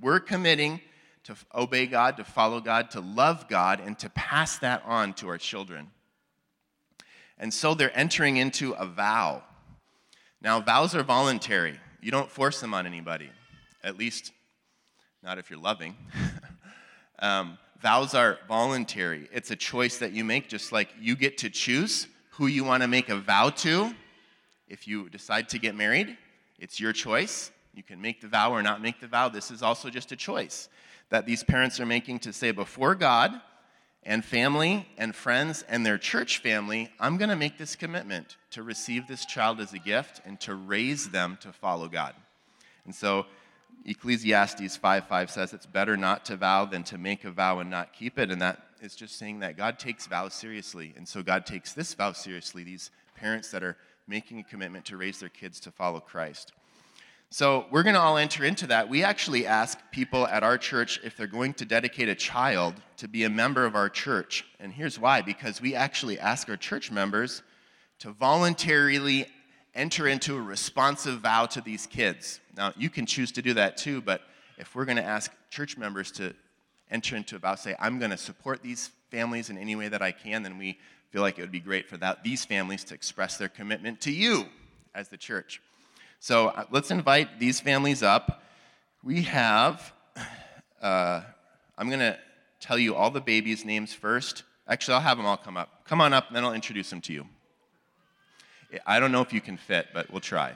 We're 0.00 0.20
committing 0.20 0.80
to 1.24 1.36
obey 1.54 1.86
God, 1.86 2.16
to 2.16 2.24
follow 2.24 2.60
God, 2.60 2.90
to 2.92 3.00
love 3.00 3.48
God, 3.48 3.80
and 3.80 3.98
to 3.98 4.08
pass 4.10 4.58
that 4.58 4.82
on 4.86 5.12
to 5.14 5.28
our 5.28 5.38
children. 5.38 5.90
And 7.38 7.52
so 7.52 7.74
they're 7.74 7.96
entering 7.96 8.36
into 8.36 8.72
a 8.72 8.86
vow. 8.86 9.42
Now, 10.42 10.60
vows 10.60 10.94
are 10.94 11.02
voluntary. 11.02 11.78
You 12.00 12.10
don't 12.10 12.30
force 12.30 12.60
them 12.60 12.72
on 12.72 12.86
anybody, 12.86 13.30
at 13.84 13.98
least 13.98 14.32
not 15.22 15.38
if 15.38 15.50
you're 15.50 15.58
loving. 15.58 15.94
Um, 17.20 17.58
vows 17.80 18.14
are 18.14 18.38
voluntary, 18.48 19.28
it's 19.32 19.50
a 19.50 19.56
choice 19.56 19.98
that 19.98 20.12
you 20.12 20.24
make, 20.24 20.48
just 20.48 20.72
like 20.72 20.88
you 21.00 21.16
get 21.16 21.38
to 21.38 21.50
choose 21.50 22.08
who 22.30 22.46
you 22.46 22.64
want 22.64 22.82
to 22.82 22.88
make 22.88 23.08
a 23.08 23.16
vow 23.16 23.50
to. 23.50 23.94
If 24.68 24.86
you 24.88 25.08
decide 25.08 25.48
to 25.50 25.58
get 25.58 25.74
married, 25.74 26.16
it's 26.58 26.80
your 26.80 26.92
choice. 26.92 27.50
You 27.74 27.82
can 27.82 28.00
make 28.00 28.20
the 28.20 28.28
vow 28.28 28.52
or 28.52 28.62
not 28.62 28.82
make 28.82 29.00
the 29.00 29.08
vow. 29.08 29.28
This 29.28 29.50
is 29.50 29.62
also 29.62 29.90
just 29.90 30.12
a 30.12 30.16
choice 30.16 30.68
that 31.10 31.26
these 31.26 31.42
parents 31.42 31.78
are 31.80 31.86
making 31.86 32.20
to 32.20 32.32
say 32.32 32.52
before 32.52 32.94
God 32.94 33.40
and 34.02 34.24
family 34.24 34.88
and 34.96 35.14
friends 35.14 35.64
and 35.68 35.84
their 35.84 35.98
church 35.98 36.38
family, 36.38 36.90
I'm 36.98 37.16
going 37.16 37.28
to 37.28 37.36
make 37.36 37.58
this 37.58 37.76
commitment 37.76 38.36
to 38.52 38.62
receive 38.62 39.06
this 39.06 39.26
child 39.26 39.60
as 39.60 39.72
a 39.72 39.78
gift 39.78 40.20
and 40.24 40.40
to 40.40 40.54
raise 40.54 41.10
them 41.10 41.36
to 41.42 41.52
follow 41.52 41.88
God. 41.88 42.14
And 42.84 42.94
so 42.94 43.26
Ecclesiastes 43.84 44.76
5 44.76 45.08
5 45.08 45.30
says 45.30 45.52
it's 45.52 45.66
better 45.66 45.96
not 45.96 46.24
to 46.26 46.36
vow 46.36 46.64
than 46.64 46.82
to 46.84 46.98
make 46.98 47.24
a 47.24 47.30
vow 47.30 47.60
and 47.60 47.70
not 47.70 47.92
keep 47.92 48.18
it. 48.18 48.30
And 48.30 48.40
that 48.42 48.62
is 48.80 48.94
just 48.94 49.18
saying 49.18 49.40
that 49.40 49.56
God 49.56 49.78
takes 49.78 50.06
vows 50.06 50.34
seriously. 50.34 50.94
And 50.96 51.06
so 51.06 51.22
God 51.22 51.46
takes 51.46 51.72
this 51.72 51.94
vow 51.94 52.12
seriously, 52.12 52.64
these 52.64 52.90
parents 53.14 53.50
that 53.50 53.62
are 53.62 53.76
making 54.06 54.40
a 54.40 54.44
commitment 54.44 54.84
to 54.86 54.96
raise 54.96 55.20
their 55.20 55.28
kids 55.28 55.60
to 55.60 55.70
follow 55.70 56.00
Christ. 56.00 56.52
So 57.32 57.66
we're 57.70 57.84
going 57.84 57.94
to 57.94 58.00
all 58.00 58.16
enter 58.16 58.44
into 58.44 58.66
that. 58.66 58.88
We 58.88 59.04
actually 59.04 59.46
ask 59.46 59.78
people 59.92 60.26
at 60.26 60.42
our 60.42 60.58
church 60.58 60.98
if 61.04 61.16
they're 61.16 61.28
going 61.28 61.54
to 61.54 61.64
dedicate 61.64 62.08
a 62.08 62.14
child 62.16 62.74
to 62.96 63.06
be 63.06 63.22
a 63.22 63.30
member 63.30 63.64
of 63.64 63.76
our 63.76 63.88
church. 63.88 64.44
And 64.58 64.72
here's 64.72 64.98
why 64.98 65.22
because 65.22 65.60
we 65.60 65.76
actually 65.76 66.18
ask 66.18 66.48
our 66.48 66.56
church 66.56 66.90
members 66.90 67.44
to 68.00 68.10
voluntarily 68.10 69.28
enter 69.80 70.06
into 70.06 70.36
a 70.36 70.40
responsive 70.40 71.20
vow 71.20 71.46
to 71.46 71.62
these 71.62 71.86
kids. 71.86 72.38
Now, 72.54 72.74
you 72.76 72.90
can 72.90 73.06
choose 73.06 73.32
to 73.32 73.40
do 73.40 73.54
that 73.54 73.78
too, 73.78 74.02
but 74.02 74.20
if 74.58 74.74
we're 74.74 74.84
going 74.84 74.98
to 74.98 75.02
ask 75.02 75.32
church 75.48 75.78
members 75.78 76.12
to 76.12 76.34
enter 76.90 77.16
into 77.16 77.36
a 77.36 77.38
vow, 77.38 77.54
say, 77.54 77.74
I'm 77.80 77.98
going 77.98 78.10
to 78.10 78.18
support 78.18 78.62
these 78.62 78.90
families 79.10 79.48
in 79.48 79.56
any 79.56 79.76
way 79.76 79.88
that 79.88 80.02
I 80.02 80.12
can, 80.12 80.42
then 80.42 80.58
we 80.58 80.78
feel 81.08 81.22
like 81.22 81.38
it 81.38 81.40
would 81.40 81.50
be 81.50 81.60
great 81.60 81.88
for 81.88 81.96
that, 81.96 82.22
these 82.22 82.44
families 82.44 82.84
to 82.84 82.94
express 82.94 83.38
their 83.38 83.48
commitment 83.48 84.02
to 84.02 84.12
you 84.12 84.44
as 84.94 85.08
the 85.08 85.16
church. 85.16 85.62
So 86.20 86.48
uh, 86.48 86.64
let's 86.70 86.90
invite 86.90 87.40
these 87.40 87.58
families 87.58 88.02
up. 88.02 88.42
We 89.02 89.22
have, 89.22 89.94
uh, 90.82 91.22
I'm 91.78 91.88
going 91.88 92.00
to 92.00 92.18
tell 92.60 92.78
you 92.78 92.94
all 92.94 93.10
the 93.10 93.22
babies' 93.22 93.64
names 93.64 93.94
first. 93.94 94.42
Actually, 94.68 94.96
I'll 94.96 95.00
have 95.00 95.16
them 95.16 95.24
all 95.24 95.38
come 95.38 95.56
up. 95.56 95.86
Come 95.86 96.02
on 96.02 96.12
up, 96.12 96.26
and 96.26 96.36
then 96.36 96.44
I'll 96.44 96.52
introduce 96.52 96.90
them 96.90 97.00
to 97.00 97.14
you. 97.14 97.26
I 98.86 99.00
don't 99.00 99.10
know 99.10 99.20
if 99.20 99.32
you 99.32 99.40
can 99.40 99.56
fit, 99.56 99.88
but 99.92 100.10
we'll 100.10 100.20
try. 100.20 100.54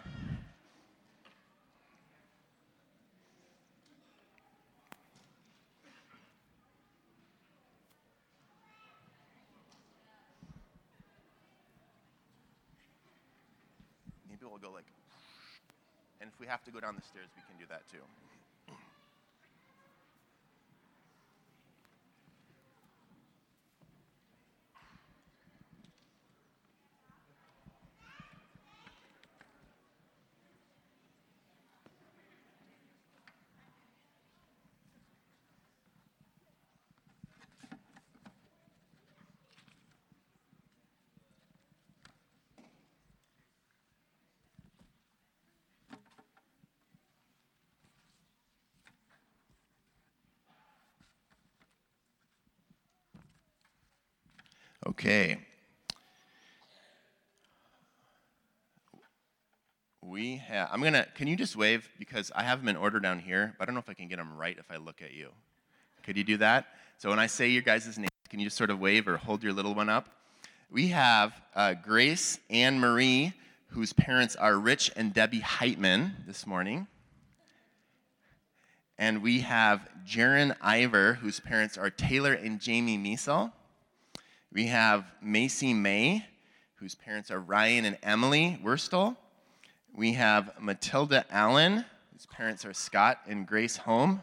Maybe 14.28 14.38
we'll 14.42 14.58
go 14.58 14.70
like, 14.70 14.84
and 16.20 16.30
if 16.32 16.38
we 16.38 16.46
have 16.46 16.62
to 16.64 16.70
go 16.70 16.78
down 16.78 16.94
the 16.94 17.02
stairs, 17.02 17.28
we 17.36 17.42
can 17.48 17.58
do 17.58 17.66
that 17.68 17.82
too. 17.90 17.98
Okay. 55.04 55.36
We 60.00 60.36
have, 60.36 60.70
I'm 60.72 60.82
gonna, 60.82 61.06
can 61.14 61.28
you 61.28 61.36
just 61.36 61.56
wave? 61.56 61.86
Because 61.98 62.32
I 62.34 62.42
have 62.42 62.60
them 62.60 62.68
in 62.68 62.76
order 62.76 63.00
down 63.00 63.18
here, 63.18 63.54
but 63.58 63.64
I 63.64 63.66
don't 63.66 63.74
know 63.74 63.80
if 63.80 63.90
I 63.90 63.92
can 63.92 64.08
get 64.08 64.16
them 64.16 64.34
right 64.34 64.56
if 64.58 64.70
I 64.70 64.78
look 64.78 65.02
at 65.02 65.12
you. 65.12 65.28
Could 66.04 66.16
you 66.16 66.24
do 66.24 66.38
that? 66.38 66.68
So 66.96 67.10
when 67.10 67.18
I 67.18 67.26
say 67.26 67.48
your 67.48 67.60
guys' 67.60 67.98
names, 67.98 68.08
can 68.30 68.40
you 68.40 68.46
just 68.46 68.56
sort 68.56 68.70
of 68.70 68.80
wave 68.80 69.06
or 69.06 69.18
hold 69.18 69.42
your 69.42 69.52
little 69.52 69.74
one 69.74 69.90
up? 69.90 70.08
We 70.70 70.88
have 70.88 71.38
uh, 71.54 71.74
Grace 71.74 72.38
Ann 72.48 72.80
Marie, 72.80 73.34
whose 73.68 73.92
parents 73.92 74.36
are 74.36 74.58
Rich 74.58 74.90
and 74.96 75.12
Debbie 75.12 75.40
Heitman 75.40 76.26
this 76.26 76.46
morning. 76.46 76.86
And 78.96 79.22
we 79.22 79.40
have 79.40 79.86
Jaron 80.06 80.56
Ivor, 80.62 81.18
whose 81.20 81.40
parents 81.40 81.76
are 81.76 81.90
Taylor 81.90 82.32
and 82.32 82.58
Jamie 82.58 82.96
Miesel. 82.96 83.52
We 84.54 84.68
have 84.68 85.04
Macy 85.20 85.74
May, 85.74 86.24
whose 86.76 86.94
parents 86.94 87.32
are 87.32 87.40
Ryan 87.40 87.84
and 87.86 87.98
Emily 88.04 88.56
Wurstel. 88.62 89.16
We 89.92 90.12
have 90.12 90.52
Matilda 90.60 91.24
Allen, 91.28 91.84
whose 92.12 92.26
parents 92.26 92.64
are 92.64 92.72
Scott 92.72 93.18
and 93.26 93.48
Grace 93.48 93.78
Home. 93.78 94.22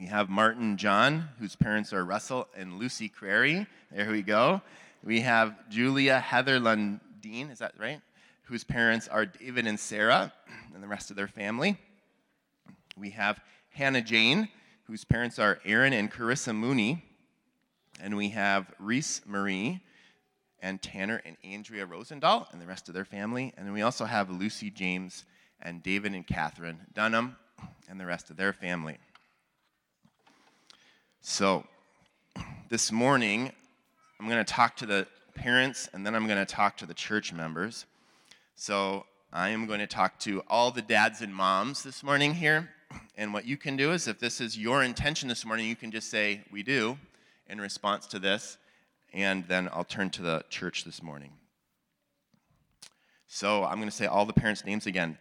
We 0.00 0.06
have 0.06 0.28
Martin 0.28 0.76
John, 0.76 1.28
whose 1.38 1.54
parents 1.54 1.92
are 1.92 2.04
Russell 2.04 2.48
and 2.56 2.80
Lucy 2.80 3.08
Crary. 3.08 3.68
There 3.92 4.10
we 4.10 4.22
go. 4.22 4.62
We 5.04 5.20
have 5.20 5.54
Julia 5.68 6.18
Heather 6.18 6.58
Lundeen, 6.58 7.52
is 7.52 7.60
that 7.60 7.74
right? 7.78 8.00
Whose 8.42 8.64
parents 8.64 9.06
are 9.06 9.26
David 9.26 9.64
and 9.68 9.78
Sarah, 9.78 10.32
and 10.74 10.82
the 10.82 10.88
rest 10.88 11.08
of 11.10 11.16
their 11.16 11.28
family. 11.28 11.78
We 12.96 13.10
have 13.10 13.38
Hannah 13.68 14.02
Jane, 14.02 14.48
whose 14.88 15.04
parents 15.04 15.38
are 15.38 15.60
Aaron 15.64 15.92
and 15.92 16.10
Carissa 16.10 16.52
Mooney. 16.52 17.04
And 18.02 18.16
we 18.16 18.30
have 18.30 18.72
Reese 18.78 19.20
Marie 19.26 19.80
and 20.62 20.80
Tanner 20.80 21.20
and 21.24 21.36
Andrea 21.44 21.86
Rosendahl 21.86 22.50
and 22.52 22.60
the 22.60 22.66
rest 22.66 22.88
of 22.88 22.94
their 22.94 23.04
family. 23.04 23.52
And 23.56 23.66
then 23.66 23.74
we 23.74 23.82
also 23.82 24.04
have 24.04 24.30
Lucy 24.30 24.70
James 24.70 25.24
and 25.60 25.82
David 25.82 26.14
and 26.14 26.26
Catherine 26.26 26.80
Dunham 26.94 27.36
and 27.88 28.00
the 28.00 28.06
rest 28.06 28.30
of 28.30 28.36
their 28.36 28.52
family. 28.52 28.98
So, 31.20 31.64
this 32.70 32.90
morning, 32.90 33.52
I'm 34.18 34.26
going 34.26 34.42
to 34.42 34.52
talk 34.52 34.76
to 34.76 34.86
the 34.86 35.06
parents 35.34 35.88
and 35.92 36.06
then 36.06 36.14
I'm 36.14 36.26
going 36.26 36.38
to 36.38 36.50
talk 36.50 36.78
to 36.78 36.86
the 36.86 36.94
church 36.94 37.32
members. 37.32 37.84
So, 38.54 39.04
I 39.32 39.50
am 39.50 39.66
going 39.66 39.80
to 39.80 39.86
talk 39.86 40.18
to 40.20 40.42
all 40.48 40.70
the 40.70 40.82
dads 40.82 41.20
and 41.20 41.34
moms 41.34 41.82
this 41.82 42.02
morning 42.02 42.34
here. 42.34 42.70
And 43.16 43.34
what 43.34 43.44
you 43.44 43.56
can 43.56 43.76
do 43.76 43.92
is, 43.92 44.08
if 44.08 44.18
this 44.18 44.40
is 44.40 44.56
your 44.56 44.82
intention 44.82 45.28
this 45.28 45.44
morning, 45.44 45.68
you 45.68 45.76
can 45.76 45.90
just 45.90 46.10
say, 46.10 46.40
We 46.50 46.62
do 46.62 46.96
in 47.50 47.60
response 47.60 48.06
to 48.08 48.18
this, 48.18 48.56
and 49.12 49.46
then 49.48 49.68
I'll 49.72 49.84
turn 49.84 50.10
to 50.10 50.22
the 50.22 50.44
church 50.48 50.84
this 50.84 51.02
morning. 51.02 51.32
So 53.26 53.64
I'm 53.64 53.76
going 53.76 53.88
to 53.88 53.94
say 53.94 54.06
all 54.06 54.24
the 54.24 54.32
parents' 54.32 54.64
names 54.64 54.86
again 54.86 55.18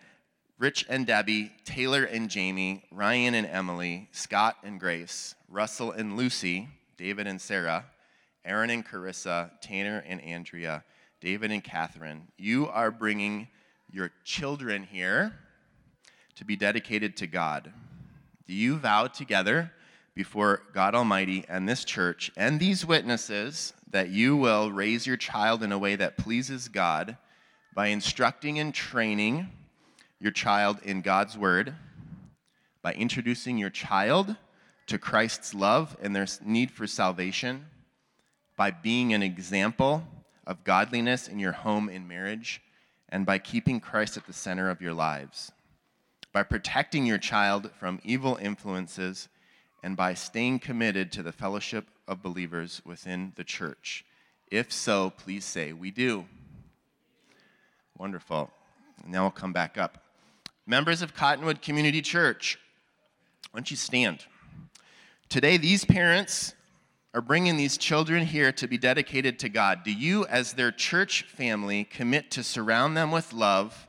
Rich 0.58 0.86
and 0.90 1.08
Debbie, 1.08 1.54
Taylor 1.64 2.04
and 2.04 2.30
Jamie, 2.30 2.84
Ryan 2.92 3.34
and 3.34 3.48
Emily, 3.48 4.10
Scott 4.12 4.58
and 4.64 4.78
Grace, 4.78 5.34
Russell 5.48 5.92
and 5.92 6.18
Lucy, 6.18 6.68
David 6.98 7.28
and 7.28 7.40
Sarah, 7.40 7.86
Aaron 8.44 8.70
and 8.70 8.86
Carissa, 8.86 9.52
Tanner 9.62 10.04
and 10.06 10.22
Andrea, 10.22 10.84
David 11.22 11.52
and 11.52 11.64
Catherine. 11.64 12.28
You 12.38 12.68
are 12.68 12.92
bringing 12.92 13.48
your 13.90 14.12
children 14.26 14.84
here 14.84 15.34
to 16.36 16.44
be 16.44 16.58
dedicated 16.58 17.16
to 17.18 17.28
God. 17.28 17.72
Do 18.46 18.54
you 18.54 18.76
vow 18.78 19.08
together 19.08 19.72
before 20.20 20.64
God 20.74 20.96
Almighty 20.96 21.46
and 21.48 21.66
this 21.66 21.86
church 21.86 22.30
and 22.36 22.60
these 22.60 22.86
witnesses 22.86 23.72
that 23.90 24.10
you 24.10 24.36
will 24.36 24.70
raise 24.70 25.08
your 25.08 25.16
child 25.16 25.64
in 25.64 25.72
a 25.72 25.78
way 25.78 25.96
that 25.96 26.18
pleases 26.18 26.68
God 26.68 27.16
by 27.74 27.88
instructing 27.88 28.60
and 28.60 28.74
training 28.74 29.48
your 30.20 30.34
child 30.34 30.78
in 30.84 31.00
God's 31.00 31.38
Word, 31.38 31.74
by 32.82 32.92
introducing 32.96 33.58
your 33.58 33.70
child 33.70 34.36
to 34.88 34.98
Christ's 34.98 35.54
love 35.54 35.96
and 36.02 36.14
their 36.14 36.28
need 36.44 36.70
for 36.70 36.86
salvation, 36.86 37.68
by 38.58 38.72
being 38.72 39.14
an 39.14 39.24
example 39.24 40.04
of 40.46 40.66
godliness 40.66 41.30
in 41.30 41.40
your 41.40 41.54
home 41.54 41.88
and 41.88 42.10
marriage, 42.10 42.62
and 43.08 43.26
by 43.26 43.38
keeping 43.38 43.80
Christ 43.80 44.18
at 44.18 44.28
the 44.28 44.34
center 44.34 44.70
of 44.70 44.82
your 44.82 44.94
lives, 44.94 45.54
by 46.34 46.44
protecting 46.44 47.06
your 47.06 47.20
child 47.20 47.72
from 47.80 48.02
evil 48.04 48.38
influences 48.42 49.30
and 49.84 49.96
by 49.96 50.14
staying 50.14 50.60
committed 50.60 51.12
to 51.12 51.24
the 51.24 51.32
fellowship 51.32 51.88
of 52.08 52.22
believers 52.22 52.82
within 52.86 53.34
the 53.36 53.44
church? 53.44 54.06
If 54.52 54.72
so, 54.72 55.12
please 55.12 55.46
say, 55.46 55.74
We 55.74 55.92
do. 55.92 56.26
Wonderful. 57.98 58.52
Now 59.06 59.24
we'll 59.24 59.32
come 59.32 59.54
back 59.54 59.78
up. 59.78 60.04
Members 60.66 61.02
of 61.02 61.14
Cottonwood 61.14 61.62
Community 61.62 62.02
Church, 62.02 62.60
why 63.52 63.60
don't 63.60 63.72
you 63.72 63.78
stand? 63.78 64.26
Today, 65.28 65.58
these 65.58 65.86
parents 65.86 66.54
are 67.14 67.22
bringing 67.22 67.58
these 67.58 67.78
children 67.78 68.26
here 68.26 68.52
to 68.52 68.68
be 68.68 68.78
dedicated 68.78 69.40
to 69.40 69.50
God. 69.50 69.84
Do 69.84 69.92
you, 69.92 70.26
as 70.28 70.54
their 70.54 70.72
church 70.72 71.24
family, 71.24 71.84
commit 71.84 72.30
to 72.32 72.44
surround 72.44 72.96
them 72.96 73.12
with 73.12 73.34
love, 73.34 73.88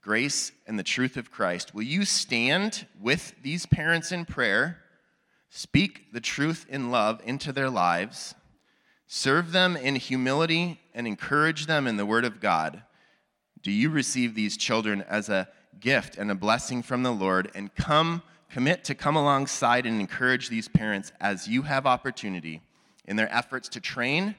grace, 0.00 0.52
and 0.66 0.78
the 0.78 0.82
truth 0.82 1.16
of 1.16 1.30
Christ? 1.30 1.74
Will 1.74 1.82
you 1.82 2.04
stand 2.04 2.86
with 3.00 3.34
these 3.42 3.66
parents 3.66 4.12
in 4.12 4.24
prayer? 4.24 4.78
Speak 5.56 6.12
the 6.12 6.20
truth 6.20 6.66
in 6.68 6.90
love 6.90 7.22
into 7.24 7.52
their 7.52 7.70
lives. 7.70 8.34
Serve 9.06 9.52
them 9.52 9.76
in 9.76 9.94
humility 9.94 10.80
and 10.92 11.06
encourage 11.06 11.66
them 11.66 11.86
in 11.86 11.96
the 11.96 12.04
Word 12.04 12.24
of 12.24 12.40
God. 12.40 12.82
Do 13.62 13.70
you 13.70 13.88
receive 13.88 14.34
these 14.34 14.56
children 14.56 15.02
as 15.02 15.28
a 15.28 15.48
gift 15.78 16.18
and 16.18 16.28
a 16.28 16.34
blessing 16.34 16.82
from 16.82 17.04
the 17.04 17.12
Lord 17.12 17.52
and 17.54 17.72
come 17.76 18.22
commit 18.50 18.82
to 18.82 18.96
come 18.96 19.14
alongside 19.14 19.86
and 19.86 20.00
encourage 20.00 20.48
these 20.48 20.66
parents 20.66 21.12
as 21.20 21.46
you 21.46 21.62
have 21.62 21.86
opportunity 21.86 22.60
in 23.04 23.14
their 23.14 23.32
efforts 23.32 23.68
to 23.68 23.80
train 23.80 24.34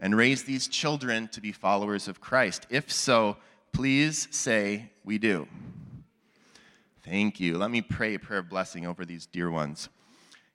and 0.00 0.16
raise 0.16 0.42
these 0.42 0.66
children 0.66 1.28
to 1.28 1.40
be 1.40 1.52
followers 1.52 2.08
of 2.08 2.20
Christ? 2.20 2.66
If 2.70 2.90
so, 2.90 3.36
please 3.72 4.26
say 4.32 4.90
we 5.04 5.16
do. 5.16 5.46
Thank 7.04 7.38
you. 7.38 7.56
Let 7.56 7.70
me 7.70 7.82
pray 7.82 8.14
a 8.14 8.18
prayer 8.18 8.40
of 8.40 8.48
blessing 8.48 8.84
over 8.84 9.04
these 9.04 9.26
dear 9.26 9.48
ones. 9.48 9.88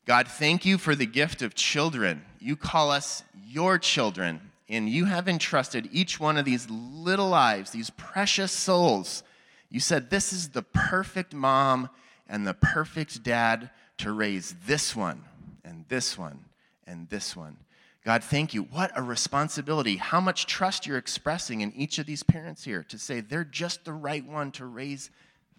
God, 0.05 0.27
thank 0.27 0.65
you 0.65 0.77
for 0.77 0.93
the 0.93 1.07
gift 1.07 1.41
of 1.41 1.55
children. 1.55 2.23
You 2.39 2.55
call 2.55 2.91
us 2.91 3.23
your 3.47 3.79
children, 3.79 4.39
and 4.69 4.87
you 4.87 5.05
have 5.05 5.27
entrusted 5.27 5.89
each 5.91 6.19
one 6.19 6.37
of 6.37 6.45
these 6.45 6.69
little 6.69 7.27
lives, 7.27 7.71
these 7.71 7.89
precious 7.89 8.51
souls. 8.51 9.23
You 9.71 9.79
said 9.79 10.11
this 10.11 10.31
is 10.31 10.49
the 10.49 10.61
perfect 10.61 11.33
mom 11.33 11.89
and 12.29 12.45
the 12.45 12.53
perfect 12.53 13.23
dad 13.23 13.71
to 13.97 14.11
raise 14.11 14.55
this 14.67 14.95
one, 14.95 15.23
and 15.63 15.85
this 15.89 16.17
one, 16.17 16.45
and 16.85 17.09
this 17.09 17.35
one. 17.35 17.57
God, 18.03 18.23
thank 18.23 18.53
you. 18.53 18.61
What 18.61 18.91
a 18.95 19.01
responsibility. 19.01 19.97
How 19.97 20.19
much 20.19 20.45
trust 20.45 20.85
you're 20.85 20.99
expressing 20.99 21.61
in 21.61 21.73
each 21.73 21.97
of 21.97 22.05
these 22.05 22.21
parents 22.21 22.63
here 22.63 22.83
to 22.83 22.99
say 22.99 23.21
they're 23.21 23.43
just 23.43 23.85
the 23.85 23.93
right 23.93 24.23
one 24.23 24.51
to 24.51 24.67
raise 24.67 25.09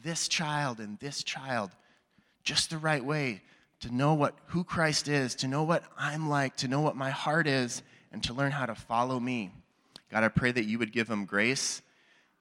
this 0.05 0.29
child 0.29 0.79
and 0.79 1.00
this 1.00 1.25
child 1.25 1.73
just 2.45 2.71
the 2.71 2.79
right 2.79 3.05
way 3.05 3.43
to 3.80 3.95
know 3.95 4.14
what 4.14 4.35
who 4.47 4.64
Christ 4.64 5.09
is, 5.09 5.35
to 5.37 5.49
know 5.49 5.62
what 5.62 5.85
I'm 5.99 6.28
like, 6.28 6.56
to 6.56 6.68
know 6.68 6.80
what 6.80 6.97
my 6.97 7.11
heart 7.11 7.47
is, 7.47 7.83
and 8.12 8.23
to 8.25 8.35
learn 8.35 8.52
how 8.52 8.66
to 8.66 8.75
follow 8.75 9.21
me. 9.21 9.50
God, 10.11 10.25
I 10.25 10.28
pray 10.28 10.52
that 10.52 10.64
you 10.64 10.78
would 10.78 10.92
give 10.92 11.09
them 11.09 11.25
grace, 11.25 11.83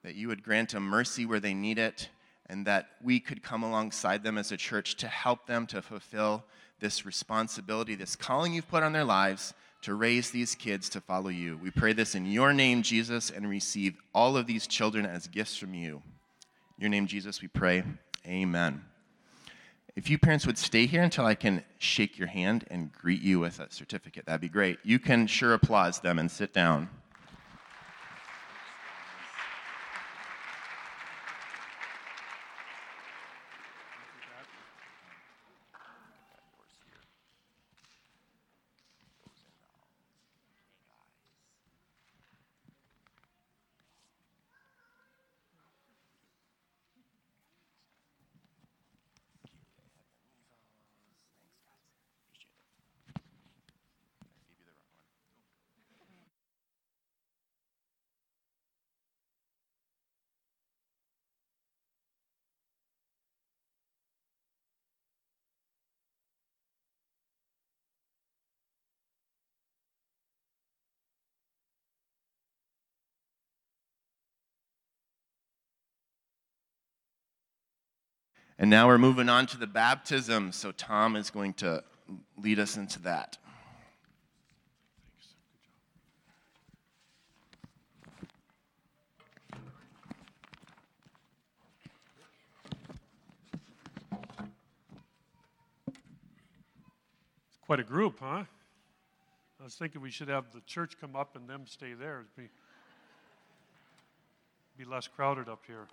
that 0.02 0.14
you 0.14 0.28
would 0.28 0.42
grant 0.42 0.70
them 0.70 0.84
mercy 0.84 1.26
where 1.26 1.40
they 1.40 1.54
need 1.54 1.78
it, 1.78 2.08
and 2.48 2.66
that 2.66 2.88
we 3.02 3.18
could 3.20 3.42
come 3.42 3.62
alongside 3.62 4.22
them 4.22 4.38
as 4.38 4.52
a 4.52 4.56
church 4.56 4.96
to 4.96 5.08
help 5.08 5.46
them 5.46 5.66
to 5.66 5.82
fulfill 5.82 6.44
this 6.80 7.04
responsibility, 7.04 7.94
this 7.94 8.16
calling 8.16 8.54
you've 8.54 8.68
put 8.68 8.82
on 8.82 8.92
their 8.92 9.04
lives 9.04 9.54
to 9.82 9.94
raise 9.94 10.30
these 10.30 10.54
kids 10.54 10.88
to 10.90 11.00
follow 11.00 11.28
you. 11.28 11.58
We 11.62 11.70
pray 11.70 11.92
this 11.92 12.14
in 12.14 12.26
your 12.26 12.52
name, 12.52 12.82
Jesus, 12.82 13.30
and 13.30 13.48
receive 13.48 13.96
all 14.14 14.36
of 14.36 14.46
these 14.46 14.66
children 14.66 15.06
as 15.06 15.26
gifts 15.26 15.56
from 15.56 15.74
you. 15.74 16.02
In 16.78 16.82
your 16.82 16.90
name, 16.90 17.06
Jesus, 17.06 17.40
we 17.40 17.48
pray. 17.48 17.82
Amen. 18.26 18.84
If 19.96 20.10
you 20.10 20.18
parents 20.18 20.46
would 20.46 20.58
stay 20.58 20.84
here 20.84 21.02
until 21.02 21.24
I 21.24 21.34
can 21.34 21.64
shake 21.78 22.18
your 22.18 22.28
hand 22.28 22.66
and 22.70 22.92
greet 22.92 23.22
you 23.22 23.40
with 23.40 23.58
a 23.60 23.72
certificate, 23.72 24.26
that'd 24.26 24.42
be 24.42 24.48
great. 24.48 24.78
You 24.82 24.98
can 24.98 25.26
sure 25.26 25.54
applause 25.54 26.00
them 26.00 26.18
and 26.18 26.30
sit 26.30 26.52
down. 26.52 26.90
And 78.58 78.70
now 78.70 78.86
we're 78.86 78.96
moving 78.96 79.28
on 79.28 79.46
to 79.48 79.58
the 79.58 79.66
baptism. 79.66 80.50
So 80.50 80.72
Tom 80.72 81.14
is 81.14 81.28
going 81.28 81.52
to 81.54 81.84
lead 82.38 82.58
us 82.58 82.78
into 82.78 83.00
that. 83.02 83.36
It's 97.48 97.58
quite 97.66 97.80
a 97.80 97.84
group, 97.84 98.20
huh? 98.20 98.44
I 99.60 99.64
was 99.64 99.74
thinking 99.74 100.00
we 100.00 100.10
should 100.10 100.28
have 100.28 100.52
the 100.52 100.60
church 100.60 100.98
come 100.98 101.14
up 101.14 101.36
and 101.36 101.46
them 101.46 101.64
stay 101.66 101.92
there. 101.92 102.20
It'd 102.20 102.36
be, 102.36 102.48
be 104.78 104.84
less 104.88 105.08
crowded 105.08 105.48
up 105.48 105.62
here. 105.66 105.88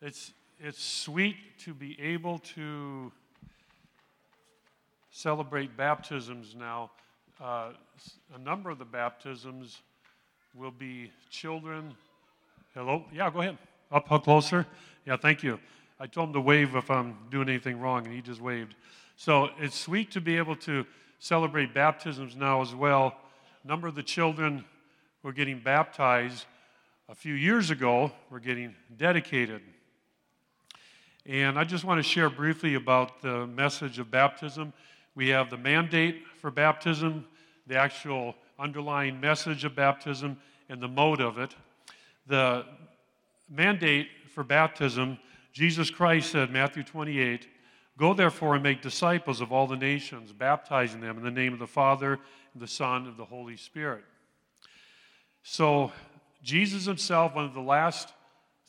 It's, 0.00 0.32
it's 0.60 0.82
sweet 0.82 1.36
to 1.64 1.72
be 1.72 1.98
able 2.00 2.40
to 2.40 3.12
celebrate 5.10 5.76
baptisms 5.76 6.56
now. 6.58 6.90
Uh, 7.40 7.70
a 8.34 8.38
number 8.38 8.68
of 8.68 8.78
the 8.78 8.84
baptisms 8.84 9.82
will 10.54 10.72
be 10.72 11.12
children. 11.30 11.94
Hello? 12.74 13.04
Yeah, 13.12 13.30
go 13.30 13.40
ahead. 13.40 13.58
Up, 13.92 14.10
up 14.10 14.24
closer. 14.24 14.66
Yeah, 15.06 15.16
thank 15.16 15.44
you. 15.44 15.60
I 16.00 16.08
told 16.08 16.30
him 16.30 16.34
to 16.34 16.40
wave 16.40 16.74
if 16.74 16.90
I'm 16.90 17.16
doing 17.30 17.48
anything 17.48 17.78
wrong, 17.78 18.06
and 18.06 18.14
he 18.14 18.20
just 18.20 18.40
waved. 18.40 18.74
So 19.16 19.50
it's 19.58 19.78
sweet 19.78 20.10
to 20.12 20.20
be 20.20 20.36
able 20.36 20.56
to 20.56 20.84
celebrate 21.20 21.72
baptisms 21.72 22.34
now 22.34 22.62
as 22.62 22.74
well. 22.74 23.14
A 23.62 23.68
number 23.68 23.86
of 23.86 23.94
the 23.94 24.02
children 24.02 24.64
who 25.22 25.28
are 25.28 25.32
getting 25.32 25.60
baptized 25.60 26.46
a 27.08 27.14
few 27.14 27.34
years 27.34 27.70
ago 27.70 28.10
were 28.28 28.40
getting 28.40 28.74
dedicated. 28.96 29.62
And 31.28 31.58
I 31.58 31.64
just 31.64 31.84
want 31.84 31.98
to 31.98 32.02
share 32.02 32.30
briefly 32.30 32.74
about 32.74 33.20
the 33.20 33.46
message 33.46 33.98
of 33.98 34.10
baptism. 34.10 34.72
We 35.14 35.28
have 35.28 35.50
the 35.50 35.58
mandate 35.58 36.22
for 36.40 36.50
baptism, 36.50 37.26
the 37.66 37.76
actual 37.76 38.34
underlying 38.58 39.20
message 39.20 39.66
of 39.66 39.76
baptism, 39.76 40.38
and 40.70 40.80
the 40.80 40.88
mode 40.88 41.20
of 41.20 41.36
it. 41.36 41.54
The 42.28 42.64
mandate 43.50 44.08
for 44.32 44.42
baptism, 44.42 45.18
Jesus 45.52 45.90
Christ 45.90 46.32
said, 46.32 46.50
Matthew 46.50 46.82
28, 46.82 47.46
Go 47.98 48.14
therefore 48.14 48.54
and 48.54 48.62
make 48.62 48.80
disciples 48.80 49.42
of 49.42 49.52
all 49.52 49.66
the 49.66 49.76
nations, 49.76 50.32
baptizing 50.32 51.02
them 51.02 51.18
in 51.18 51.24
the 51.24 51.30
name 51.30 51.52
of 51.52 51.58
the 51.58 51.66
Father, 51.66 52.18
and 52.54 52.62
the 52.62 52.66
Son, 52.66 53.06
and 53.06 53.18
the 53.18 53.24
Holy 53.26 53.58
Spirit. 53.58 54.04
So, 55.42 55.92
Jesus 56.42 56.86
himself, 56.86 57.34
one 57.34 57.44
of 57.44 57.52
the 57.52 57.60
last 57.60 58.14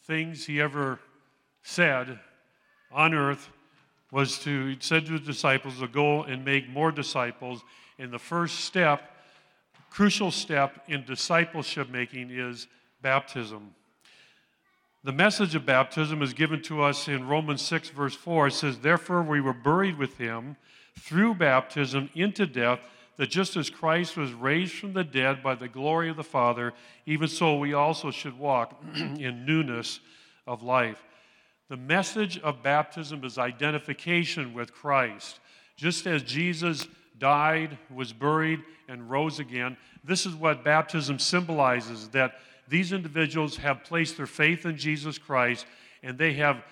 things 0.06 0.46
he 0.46 0.60
ever 0.60 1.00
said 1.64 2.20
on 2.92 3.14
earth 3.14 3.50
was 4.12 4.40
to, 4.40 4.76
said 4.80 5.06
to 5.06 5.14
his 5.14 5.22
disciples, 5.22 5.80
to 5.80 5.88
go 5.88 6.24
and 6.24 6.44
make 6.44 6.70
more 6.70 6.92
disciples. 6.92 7.64
And 7.98 8.12
the 8.12 8.20
first 8.20 8.62
step, 8.62 9.12
crucial 9.90 10.32
step 10.32 10.84
in 10.88 11.06
discipleship 11.06 11.90
making 11.90 12.32
is 12.32 12.68
baptism. 13.02 13.74
The 15.04 15.12
message 15.14 15.56
of 15.56 15.66
baptism 15.66 16.22
is 16.22 16.34
given 16.34 16.62
to 16.64 16.84
us 16.84 17.08
in 17.08 17.28
Romans 17.28 17.62
6, 17.62 17.90
verse 17.90 18.16
4. 18.16 18.48
It 18.48 18.54
says, 18.54 18.80
Therefore, 18.80 19.22
we 19.22 19.40
were 19.40 19.54
buried 19.54 19.98
with 19.98 20.18
him 20.18 20.58
through 21.00 21.36
baptism 21.36 22.10
into 22.16 22.46
death, 22.46 22.82
that 23.16 23.30
just 23.30 23.56
as 23.56 23.70
Christ 23.70 24.18
was 24.18 24.34
raised 24.34 24.74
from 24.74 24.94
the 24.94 25.04
dead 25.04 25.42
by 25.42 25.56
the 25.56 25.68
glory 25.68 26.10
of 26.10 26.18
the 26.18 26.24
Father, 26.24 26.74
even 27.06 27.28
so 27.28 27.58
we 27.58 27.74
also 27.74 28.12
should 28.12 28.38
walk 28.38 28.82
in 28.96 29.46
newness 29.46 30.00
of 30.46 30.64
life. 30.64 31.02
The 31.70 31.78
message 31.78 32.40
of 32.40 32.64
baptism 32.64 33.24
is 33.24 33.38
identification 33.38 34.54
with 34.54 34.74
Christ. 34.74 35.40
Just 35.76 36.08
as 36.08 36.24
Jesus 36.24 36.88
died, 37.20 37.78
was 37.94 38.12
buried, 38.12 38.62
and 38.88 39.10
rose 39.10 39.40
again, 39.40 39.78
this 40.04 40.26
is 40.26 40.34
what 40.34 40.64
baptism 40.64 41.20
symbolizes 41.20 42.10
that 42.10 42.40
these 42.68 42.92
individuals 42.92 43.56
have 43.58 43.84
placed 43.84 44.18
their 44.18 44.26
faith 44.26 44.66
in 44.66 44.78
Jesus 44.78 45.18
Christ 45.18 45.68
and 46.02 46.18
they 46.18 46.34
have 46.34 46.64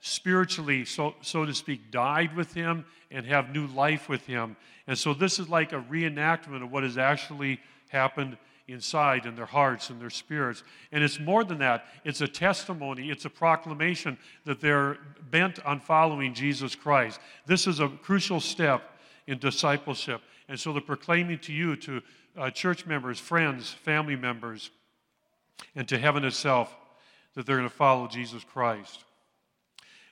spiritually, 0.00 0.84
so, 0.84 1.14
so 1.20 1.44
to 1.44 1.52
speak, 1.52 1.90
died 1.90 2.34
with 2.34 2.54
him 2.54 2.84
and 3.10 3.26
have 3.26 3.50
new 3.50 3.66
life 3.68 4.08
with 4.08 4.24
him. 4.26 4.56
And 4.86 4.96
so 4.96 5.12
this 5.12 5.38
is 5.38 5.48
like 5.48 5.72
a 5.72 5.82
reenactment 5.90 6.62
of 6.62 6.70
what 6.70 6.82
has 6.82 6.96
actually 6.96 7.60
happened 7.88 8.36
inside 8.68 9.26
in 9.26 9.36
their 9.36 9.46
hearts 9.46 9.90
and 9.90 10.00
their 10.00 10.10
spirits. 10.10 10.64
And 10.90 11.04
it's 11.04 11.20
more 11.20 11.44
than 11.44 11.58
that, 11.58 11.86
it's 12.04 12.20
a 12.20 12.28
testimony, 12.28 13.10
it's 13.10 13.24
a 13.24 13.30
proclamation 13.30 14.18
that 14.44 14.60
they're 14.60 14.98
bent 15.30 15.64
on 15.64 15.80
following 15.80 16.34
Jesus 16.34 16.74
Christ. 16.74 17.20
This 17.46 17.66
is 17.66 17.80
a 17.80 17.88
crucial 17.88 18.40
step 18.40 18.98
in 19.26 19.38
discipleship. 19.38 20.20
And 20.48 20.58
so 20.58 20.72
they're 20.72 20.80
proclaiming 20.80 21.38
to 21.40 21.52
you, 21.52 21.76
to 21.76 22.02
uh, 22.36 22.50
church 22.50 22.86
members, 22.86 23.18
friends, 23.18 23.72
family 23.72 24.16
members, 24.16 24.70
and 25.74 25.88
to 25.88 25.98
heaven 25.98 26.24
itself 26.24 26.74
that 27.34 27.46
they're 27.46 27.56
going 27.56 27.68
to 27.68 27.74
follow 27.74 28.08
Jesus 28.08 28.44
Christ. 28.44 29.04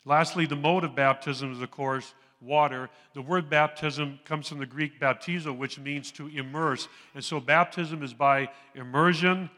Lastly, 0.04 0.46
the 0.46 0.56
mode 0.56 0.84
of 0.84 0.94
baptism 0.94 1.52
is, 1.52 1.60
of 1.60 1.70
course, 1.70 2.14
water. 2.44 2.90
The 3.14 3.22
word 3.22 3.48
baptism 3.48 4.20
comes 4.24 4.48
from 4.48 4.58
the 4.58 4.66
Greek 4.66 5.00
baptizo, 5.00 5.56
which 5.56 5.78
means 5.78 6.10
to 6.12 6.28
immerse. 6.28 6.88
And 7.14 7.24
so 7.24 7.40
baptism 7.40 8.02
is 8.02 8.12
by 8.14 8.48
immersion, 8.74 9.50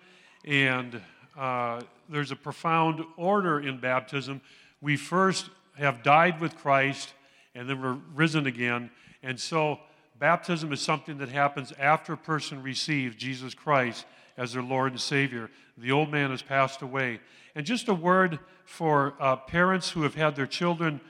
and 0.44 1.01
uh, 1.37 1.83
there's 2.09 2.31
a 2.31 2.37
profound 2.37 3.05
order 3.16 3.61
in 3.61 3.79
baptism 3.79 4.40
we 4.81 4.96
first 4.96 5.51
have 5.77 6.03
died 6.03 6.40
with 6.40 6.57
Christ 6.57 7.14
and 7.55 7.68
then 7.68 7.81
we're 7.81 7.99
risen 8.14 8.46
again. 8.46 8.90
And 9.22 9.40
so 9.40 9.81
baptism 10.18 10.72
is 10.72 10.81
something 10.81 11.18
that 11.18 11.29
happens 11.29 11.72
after 11.79 12.12
a 12.12 12.18
person 12.18 12.62
receives 12.62 13.16
Jesus 13.16 13.55
Christ 13.55 14.05
as 14.37 14.53
their 14.53 14.62
Lord 14.62 14.92
and 14.92 15.01
Savior. 15.01 15.51
The 15.79 15.92
old 15.92 16.11
man 16.11 16.31
has 16.31 16.42
passed 16.42 16.83
away. 16.83 17.20
And 17.55 17.64
just 17.64 17.88
a 17.88 17.94
word 17.94 18.38
for 18.64 19.14
uh, 19.18 19.37
parents 19.37 19.90
who 19.90 20.03
have 20.03 20.14
had 20.14 20.37
their 20.37 20.46
children 20.46 21.01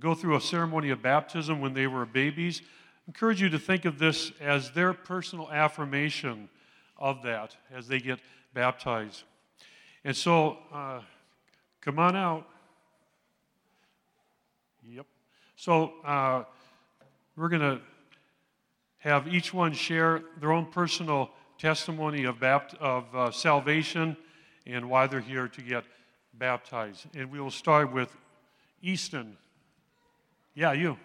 go 0.00 0.14
through 0.14 0.36
a 0.36 0.40
ceremony 0.40 0.90
of 0.90 1.02
baptism 1.02 1.60
when 1.60 1.74
they 1.74 1.86
were 1.86 2.06
babies. 2.06 2.62
I 2.62 3.08
encourage 3.08 3.40
you 3.40 3.48
to 3.50 3.58
think 3.58 3.84
of 3.84 3.98
this 3.98 4.32
as 4.40 4.70
their 4.72 4.92
personal 4.92 5.50
affirmation 5.50 6.48
of 6.98 7.22
that 7.22 7.56
as 7.72 7.86
they 7.86 8.00
get 8.00 8.18
baptized. 8.54 9.24
And 10.04 10.16
so, 10.16 10.58
uh, 10.72 11.00
come 11.80 11.98
on 11.98 12.16
out. 12.16 12.48
Yep. 14.82 15.06
So, 15.56 15.94
uh, 16.04 16.44
we're 17.36 17.48
going 17.48 17.62
to 17.62 17.80
have 18.98 19.28
each 19.28 19.52
one 19.52 19.72
share 19.72 20.22
their 20.40 20.52
own 20.52 20.66
personal 20.66 21.30
testimony 21.58 22.24
of, 22.24 22.36
bapt- 22.36 22.74
of 22.76 23.04
uh, 23.14 23.30
salvation 23.30 24.16
and 24.66 24.88
why 24.88 25.06
they're 25.06 25.20
here 25.20 25.48
to 25.48 25.62
get 25.62 25.84
baptized. 26.32 27.06
And 27.14 27.30
we 27.30 27.40
will 27.40 27.50
start 27.50 27.92
with 27.92 28.14
Easton. 28.82 29.36
Yeah, 30.54 30.72
you. 30.72 30.96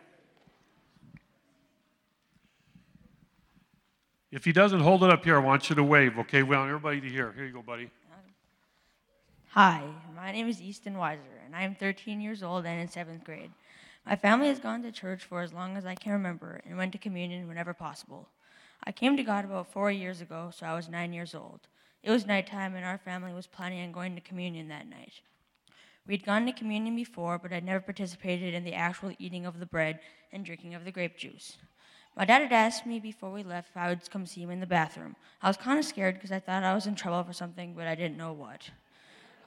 If 4.31 4.45
he 4.45 4.51
doesn't 4.51 4.81
hold 4.81 5.03
it 5.03 5.09
up 5.09 5.23
here, 5.23 5.35
I 5.38 5.39
want 5.39 5.69
you 5.69 5.75
to 5.75 5.83
wave, 5.83 6.19
okay? 6.19 6.43
We 6.43 6.55
want 6.55 6.69
everybody 6.69 7.01
to 7.01 7.09
hear. 7.09 7.33
Here 7.33 7.45
you 7.45 7.53
go, 7.53 7.63
buddy. 7.63 7.89
Hi, 9.53 9.83
my 10.15 10.31
name 10.31 10.47
is 10.47 10.62
Easton 10.62 10.93
Weiser, 10.93 11.43
and 11.43 11.55
I 11.55 11.63
am 11.63 11.73
13 11.73 12.21
years 12.21 12.43
old 12.43 12.67
and 12.67 12.79
in 12.79 12.88
seventh 12.88 13.23
grade. 13.23 13.49
My 14.05 14.15
family 14.15 14.47
has 14.47 14.59
gone 14.59 14.83
to 14.83 14.91
church 14.91 15.23
for 15.23 15.41
as 15.41 15.51
long 15.51 15.75
as 15.75 15.88
I 15.88 15.95
can 15.95 16.12
remember 16.12 16.62
and 16.67 16.77
went 16.77 16.91
to 16.91 16.99
communion 16.99 17.47
whenever 17.47 17.73
possible. 17.73 18.29
I 18.83 18.91
came 18.91 19.17
to 19.17 19.23
God 19.23 19.45
about 19.45 19.71
four 19.71 19.91
years 19.91 20.21
ago, 20.21 20.51
so 20.55 20.67
I 20.67 20.75
was 20.75 20.88
nine 20.88 21.12
years 21.12 21.33
old. 21.33 21.62
It 22.03 22.12
was 22.12 22.27
nighttime, 22.27 22.75
and 22.75 22.85
our 22.85 22.99
family 22.99 23.33
was 23.33 23.47
planning 23.47 23.83
on 23.83 23.91
going 23.91 24.13
to 24.13 24.21
communion 24.21 24.67
that 24.67 24.88
night. 24.88 25.21
We'd 26.10 26.26
gone 26.26 26.48
to 26.48 26.52
communion 26.52 26.95
before, 26.95 27.38
but 27.38 27.54
I'd 27.54 27.63
never 27.63 27.82
participated 27.82 28.56
in 28.56 28.63
the 28.63 28.74
actual 28.74 29.13
eating 29.19 29.45
of 29.45 29.60
the 29.60 29.67
bread 29.67 30.00
and 30.34 30.43
drinking 30.43 30.74
of 30.74 30.84
the 30.84 30.91
grape 30.91 31.15
juice. 31.15 31.58
My 32.17 32.26
dad 32.26 32.41
had 32.41 32.52
asked 32.52 32.88
me 32.88 33.00
before 33.00 33.30
we 33.30 33.43
left 33.43 33.69
if 33.69 33.78
I 33.78 33.89
would 33.89 34.10
come 34.10 34.26
see 34.26 34.41
him 34.41 34.50
in 34.50 34.60
the 34.60 34.65
bathroom. 34.65 35.15
I 35.39 35.48
was 35.48 35.56
kind 35.56 35.78
of 35.78 35.86
scared 35.86 36.15
because 36.15 36.32
I 36.32 36.39
thought 36.39 36.63
I 36.63 36.74
was 36.74 36.88
in 36.88 36.95
trouble 36.95 37.24
for 37.24 37.34
something, 37.34 37.76
but 37.76 37.86
I 37.86 37.93
didn't 37.93 38.17
know 38.17 38.34
what. 38.34 38.72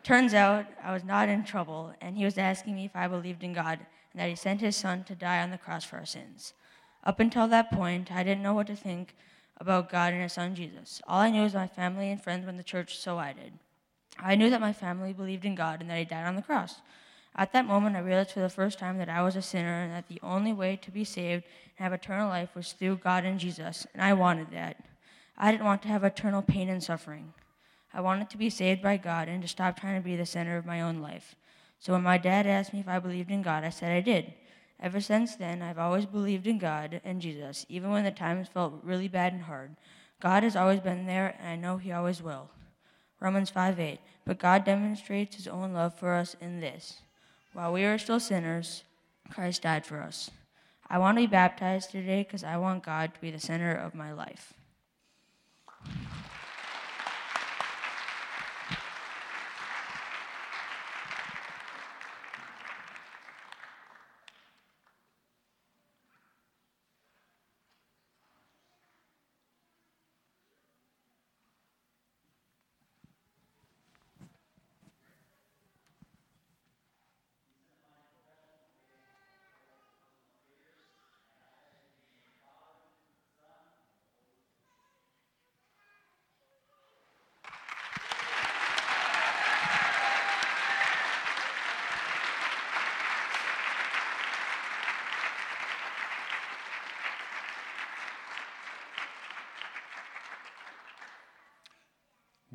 Turns 0.04 0.34
out 0.34 0.66
I 0.84 0.92
was 0.92 1.02
not 1.02 1.28
in 1.28 1.42
trouble, 1.42 1.94
and 2.00 2.16
he 2.16 2.24
was 2.24 2.38
asking 2.38 2.76
me 2.76 2.84
if 2.84 2.94
I 2.94 3.08
believed 3.08 3.42
in 3.42 3.54
God 3.54 3.80
and 4.12 4.22
that 4.22 4.28
he 4.28 4.36
sent 4.36 4.60
his 4.60 4.76
son 4.76 5.02
to 5.04 5.16
die 5.16 5.42
on 5.42 5.50
the 5.50 5.58
cross 5.58 5.82
for 5.82 5.96
our 5.96 6.06
sins. 6.06 6.54
Up 7.02 7.18
until 7.18 7.48
that 7.48 7.72
point, 7.72 8.12
I 8.12 8.22
didn't 8.22 8.44
know 8.44 8.54
what 8.54 8.68
to 8.68 8.76
think 8.76 9.16
about 9.58 9.90
God 9.90 10.12
and 10.12 10.22
his 10.22 10.34
son 10.34 10.54
Jesus. 10.54 11.02
All 11.08 11.22
I 11.22 11.30
knew 11.30 11.42
was 11.42 11.54
my 11.54 11.66
family 11.66 12.12
and 12.12 12.22
friends 12.22 12.46
went 12.46 12.58
to 12.58 12.64
church, 12.64 12.98
so 12.98 13.18
I 13.18 13.32
did. 13.32 13.52
I 14.18 14.34
knew 14.34 14.50
that 14.50 14.60
my 14.60 14.72
family 14.72 15.12
believed 15.12 15.44
in 15.44 15.54
God 15.54 15.80
and 15.80 15.90
that 15.90 15.98
he 15.98 16.04
died 16.04 16.26
on 16.26 16.36
the 16.36 16.42
cross. 16.42 16.80
At 17.34 17.52
that 17.52 17.66
moment, 17.66 17.96
I 17.96 18.00
realized 18.00 18.32
for 18.32 18.40
the 18.40 18.48
first 18.48 18.78
time 18.78 18.98
that 18.98 19.08
I 19.08 19.22
was 19.22 19.36
a 19.36 19.42
sinner 19.42 19.82
and 19.82 19.92
that 19.92 20.08
the 20.08 20.20
only 20.22 20.52
way 20.52 20.76
to 20.76 20.90
be 20.90 21.04
saved 21.04 21.44
and 21.76 21.84
have 21.84 21.92
eternal 21.92 22.28
life 22.28 22.54
was 22.54 22.72
through 22.72 22.96
God 22.96 23.24
and 23.24 23.40
Jesus, 23.40 23.86
and 23.94 24.02
I 24.02 24.12
wanted 24.12 24.50
that. 24.50 24.76
I 25.38 25.50
didn't 25.50 25.64
want 25.64 25.82
to 25.82 25.88
have 25.88 26.04
eternal 26.04 26.42
pain 26.42 26.68
and 26.68 26.82
suffering. 26.82 27.32
I 27.94 28.00
wanted 28.00 28.28
to 28.30 28.38
be 28.38 28.50
saved 28.50 28.82
by 28.82 28.98
God 28.98 29.28
and 29.28 29.40
to 29.42 29.48
stop 29.48 29.78
trying 29.78 30.00
to 30.00 30.04
be 30.04 30.16
the 30.16 30.26
center 30.26 30.56
of 30.56 30.66
my 30.66 30.82
own 30.82 31.00
life. 31.00 31.34
So 31.78 31.94
when 31.94 32.02
my 32.02 32.18
dad 32.18 32.46
asked 32.46 32.72
me 32.72 32.80
if 32.80 32.88
I 32.88 32.98
believed 32.98 33.30
in 33.30 33.42
God, 33.42 33.64
I 33.64 33.70
said 33.70 33.92
I 33.92 34.00
did. 34.00 34.34
Ever 34.78 35.00
since 35.00 35.36
then, 35.36 35.62
I've 35.62 35.78
always 35.78 36.06
believed 36.06 36.46
in 36.46 36.58
God 36.58 37.00
and 37.04 37.20
Jesus, 37.20 37.64
even 37.68 37.90
when 37.90 38.04
the 38.04 38.10
times 38.10 38.48
felt 38.48 38.80
really 38.82 39.08
bad 39.08 39.32
and 39.32 39.42
hard. 39.42 39.76
God 40.20 40.42
has 40.42 40.56
always 40.56 40.80
been 40.80 41.06
there, 41.06 41.34
and 41.38 41.48
I 41.48 41.56
know 41.56 41.76
He 41.76 41.92
always 41.92 42.22
will. 42.22 42.50
Romans 43.22 43.50
5 43.50 43.78
8. 43.78 44.00
But 44.24 44.38
God 44.38 44.64
demonstrates 44.64 45.36
His 45.36 45.48
own 45.48 45.72
love 45.72 45.94
for 45.94 46.12
us 46.14 46.36
in 46.40 46.60
this 46.60 47.02
while 47.52 47.72
we 47.72 47.84
are 47.84 47.98
still 47.98 48.20
sinners, 48.20 48.82
Christ 49.30 49.62
died 49.62 49.84
for 49.84 50.00
us. 50.00 50.30
I 50.88 50.98
want 50.98 51.16
to 51.16 51.22
be 51.22 51.26
baptized 51.26 51.90
today 51.90 52.22
because 52.22 52.44
I 52.44 52.56
want 52.56 52.84
God 52.84 53.14
to 53.14 53.20
be 53.20 53.30
the 53.30 53.38
center 53.38 53.74
of 53.74 53.94
my 53.94 54.12
life. 54.12 54.54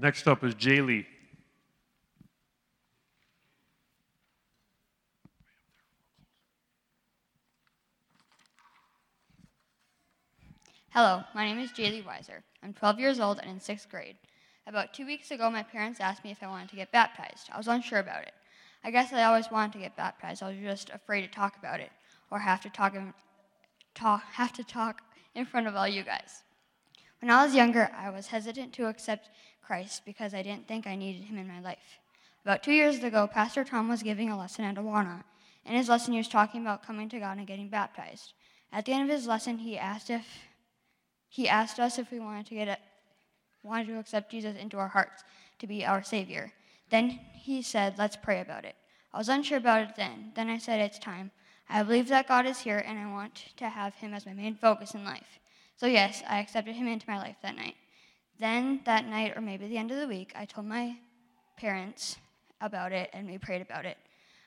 Next 0.07 0.25
up 0.25 0.41
is 0.45 0.55
Jaylee. 0.55 1.05
Hello, 10.91 11.25
my 11.35 11.43
name 11.45 11.59
is 11.59 11.71
Jaylee 11.71 12.05
Weiser. 12.05 12.43
I'm 12.63 12.71
12 12.73 13.01
years 13.01 13.19
old 13.19 13.39
and 13.39 13.49
in 13.49 13.59
sixth 13.59 13.89
grade. 13.89 14.15
About 14.65 14.93
two 14.93 15.05
weeks 15.05 15.31
ago, 15.31 15.51
my 15.51 15.61
parents 15.61 15.99
asked 15.99 16.23
me 16.23 16.31
if 16.31 16.41
I 16.41 16.47
wanted 16.47 16.69
to 16.69 16.77
get 16.77 16.89
baptized. 16.93 17.49
I 17.51 17.57
was 17.57 17.67
unsure 17.67 17.99
about 17.99 18.21
it. 18.21 18.33
I 18.85 18.91
guess 18.91 19.11
I 19.11 19.25
always 19.25 19.51
wanted 19.51 19.73
to 19.73 19.79
get 19.79 19.97
baptized. 19.97 20.41
I 20.41 20.47
was 20.47 20.57
just 20.57 20.89
afraid 20.91 21.23
to 21.23 21.27
talk 21.27 21.57
about 21.57 21.81
it 21.81 21.91
or 22.31 22.39
have 22.39 22.61
to 22.61 22.69
talk, 22.69 22.95
in, 22.95 23.13
talk, 23.93 24.23
have 24.31 24.53
to 24.53 24.63
talk 24.63 25.01
in 25.35 25.43
front 25.43 25.67
of 25.67 25.75
all 25.75 25.85
you 25.85 26.03
guys. 26.03 26.43
When 27.19 27.31
I 27.31 27.43
was 27.45 27.55
younger, 27.55 27.89
I 27.97 28.09
was 28.09 28.27
hesitant 28.27 28.73
to 28.73 28.87
accept 28.87 29.29
Christ 29.61 30.03
because 30.05 30.33
I 30.33 30.43
didn't 30.43 30.67
think 30.67 30.85
I 30.85 30.95
needed 30.95 31.23
him 31.23 31.37
in 31.37 31.47
my 31.47 31.59
life. 31.59 31.99
About 32.45 32.63
two 32.63 32.71
years 32.71 33.03
ago, 33.03 33.27
Pastor 33.27 33.63
Tom 33.63 33.89
was 33.89 34.03
giving 34.03 34.29
a 34.29 34.37
lesson 34.37 34.63
at 34.63 34.75
Awana. 34.75 35.23
In 35.65 35.75
his 35.75 35.89
lesson, 35.89 36.13
he 36.13 36.19
was 36.19 36.29
talking 36.29 36.61
about 36.61 36.85
coming 36.85 37.09
to 37.09 37.19
God 37.19 37.37
and 37.37 37.47
getting 37.47 37.69
baptized. 37.69 38.33
At 38.71 38.85
the 38.85 38.93
end 38.93 39.03
of 39.03 39.15
his 39.15 39.27
lesson, 39.27 39.57
he 39.57 39.77
asked 39.77 40.09
if 40.09 40.25
he 41.29 41.49
asked 41.49 41.79
us 41.79 41.99
if 41.99 42.11
we 42.11 42.19
wanted 42.19 42.45
to 42.47 42.55
get 42.55 42.67
a, 42.67 42.77
wanted 43.63 43.87
to 43.87 43.99
accept 43.99 44.31
Jesus 44.31 44.55
into 44.55 44.77
our 44.77 44.87
hearts 44.87 45.23
to 45.59 45.67
be 45.67 45.85
our 45.85 46.03
Savior. 46.03 46.53
Then 46.89 47.19
he 47.33 47.61
said, 47.61 47.97
"Let's 47.97 48.15
pray 48.15 48.39
about 48.39 48.63
it." 48.63 48.75
I 49.13 49.17
was 49.17 49.27
unsure 49.27 49.57
about 49.57 49.81
it 49.81 49.95
then. 49.95 50.31
Then 50.35 50.49
I 50.49 50.57
said, 50.57 50.79
"It's 50.79 50.99
time. 50.99 51.31
I 51.67 51.83
believe 51.83 52.07
that 52.07 52.27
God 52.27 52.45
is 52.45 52.59
here, 52.59 52.81
and 52.85 52.97
I 52.97 53.11
want 53.11 53.35
to 53.57 53.67
have 53.67 53.95
Him 53.95 54.13
as 54.13 54.25
my 54.25 54.33
main 54.33 54.55
focus 54.55 54.93
in 54.93 55.03
life." 55.03 55.39
So 55.77 55.85
yes, 55.85 56.23
I 56.27 56.39
accepted 56.39 56.75
Him 56.75 56.87
into 56.87 57.09
my 57.09 57.19
life 57.19 57.37
that 57.43 57.55
night. 57.55 57.75
Then 58.39 58.81
that 58.85 59.07
night, 59.07 59.33
or 59.35 59.41
maybe 59.41 59.67
the 59.67 59.77
end 59.77 59.91
of 59.91 59.99
the 59.99 60.07
week, 60.07 60.33
I 60.35 60.45
told 60.45 60.65
my 60.65 60.97
parents 61.55 62.17
about 62.61 62.91
it, 62.91 63.09
and 63.13 63.29
we 63.29 63.37
prayed 63.37 63.61
about 63.61 63.85
it. 63.85 63.97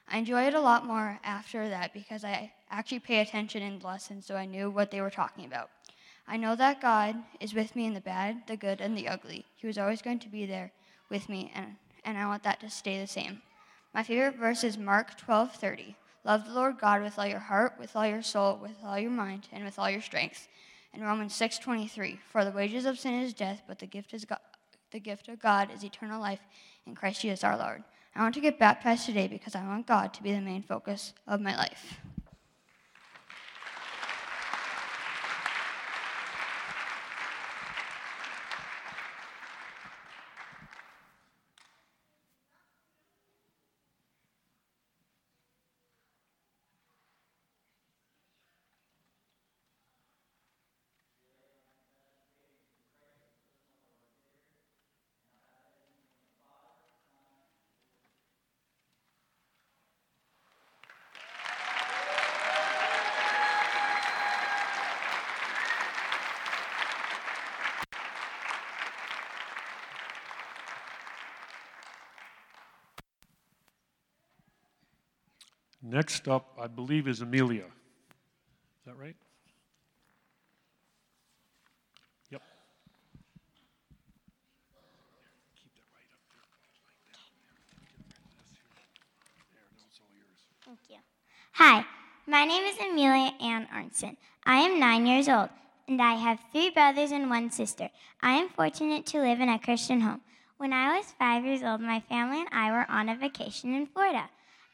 I 0.09 0.19
enjoyed 0.19 0.49
it 0.49 0.55
a 0.55 0.61
lot 0.61 0.87
more 0.87 1.21
after 1.23 1.69
that 1.69 1.95
because 1.95 2.25
I 2.25 2.53
actually 2.69 2.99
pay 2.99 3.21
attention 3.21 3.63
in 3.63 3.79
lessons, 3.79 4.27
so 4.27 4.35
I 4.35 4.45
knew 4.45 4.71
what 4.71 4.91
they 4.91 5.01
were 5.01 5.11
talking 5.11 5.45
about. 5.45 5.71
I 6.27 6.37
know 6.37 6.57
that 6.57 6.81
God 6.81 7.17
is 7.39 7.55
with 7.55 7.77
me 7.77 7.87
in 7.87 7.95
the 7.95 8.01
bad, 8.01 8.43
the 8.49 8.57
good, 8.57 8.81
and 8.81 8.99
the 8.99 9.09
ugly. 9.09 9.45
He 9.57 9.69
was 9.69 9.79
always 9.79 10.03
going 10.03 10.19
to 10.21 10.29
be 10.29 10.47
there 10.47 10.73
with 11.11 11.29
me, 11.29 11.53
and, 11.55 11.77
and 12.05 12.19
I 12.19 12.27
want 12.27 12.43
that 12.43 12.61
to 12.61 12.71
stay 12.71 13.01
the 13.01 13.07
same. 13.07 13.41
My 13.95 14.03
favorite 14.03 14.37
verse 14.37 14.65
is 14.65 14.79
Mark 14.79 15.19
12:30. 15.21 15.95
Love 16.25 16.45
the 16.45 16.55
Lord 16.55 16.79
God 16.79 17.03
with 17.03 17.19
all 17.19 17.27
your 17.27 17.39
heart, 17.39 17.75
with 17.79 17.95
all 17.95 18.07
your 18.07 18.23
soul, 18.23 18.59
with 18.61 18.77
all 18.85 18.99
your 18.99 19.11
mind, 19.11 19.49
and 19.53 19.65
with 19.65 19.79
all 19.79 19.91
your 19.91 20.03
strength. 20.03 20.49
And 20.93 21.03
Romans 21.03 21.35
6:23. 21.35 22.19
For 22.31 22.45
the 22.45 22.51
wages 22.51 22.85
of 22.85 22.99
sin 22.99 23.15
is 23.15 23.33
death, 23.33 23.63
but 23.67 23.79
the 23.79 23.87
gift 23.87 24.13
is 24.13 24.25
God, 24.25 24.41
the 24.91 25.01
gift 25.01 25.29
of 25.29 25.39
God 25.39 25.71
is 25.73 25.85
eternal 25.85 26.21
life 26.21 26.41
in 26.87 26.95
Christ 26.95 27.23
Jesus 27.23 27.45
our 27.45 27.57
Lord. 27.57 27.85
I 28.15 28.23
want 28.23 28.35
to 28.35 28.41
get 28.41 28.59
baptized 28.59 29.07
today 29.07 29.29
because 29.29 29.55
I 29.55 29.67
want 29.67 29.87
God 29.87 30.13
to 30.15 30.23
be 30.23 30.33
the 30.33 30.41
main 30.41 30.63
focus 30.63 31.15
of 31.27 31.41
my 31.41 31.57
life. 31.57 32.01
Next 75.83 76.29
up, 76.29 76.59
I 76.61 76.67
believe, 76.67 77.09
is 77.09 77.23
Amelia. 77.23 77.65
Is 77.65 78.85
that 78.87 78.99
right? 78.99 79.17
Yep. 82.31 82.43
Thank 90.67 90.79
you. 90.91 90.97
Hi, 91.53 91.87
my 92.27 92.45
name 92.45 92.65
is 92.65 92.77
Amelia 92.79 93.33
Ann 93.41 93.67
Arnson. 93.75 94.17
I 94.45 94.57
am 94.57 94.79
nine 94.79 95.07
years 95.07 95.31
old, 95.31 95.49
and 95.89 96.03
I 96.03 96.15
have 96.15 96.41
three 96.53 96.69
brothers 96.69 97.11
and 97.11 97.31
one 97.31 97.51
sister. 97.51 97.89
I 98.23 98.33
am 98.33 98.51
fortunate 98.51 99.07
to 99.07 99.21
live 99.21 99.41
in 99.41 99.49
a 99.49 99.59
Christian 99.59 100.03
home. 100.03 100.21
When 100.59 100.75
I 100.75 100.99
was 100.99 101.15
five 101.19 101.47
years 101.47 101.63
old, 101.63 101.81
my 101.81 102.01
family 102.01 102.41
and 102.41 102.49
I 102.53 102.71
were 102.71 102.87
on 102.91 103.09
a 103.09 103.17
vacation 103.17 103.75
in 103.75 103.87
Florida. 103.87 104.29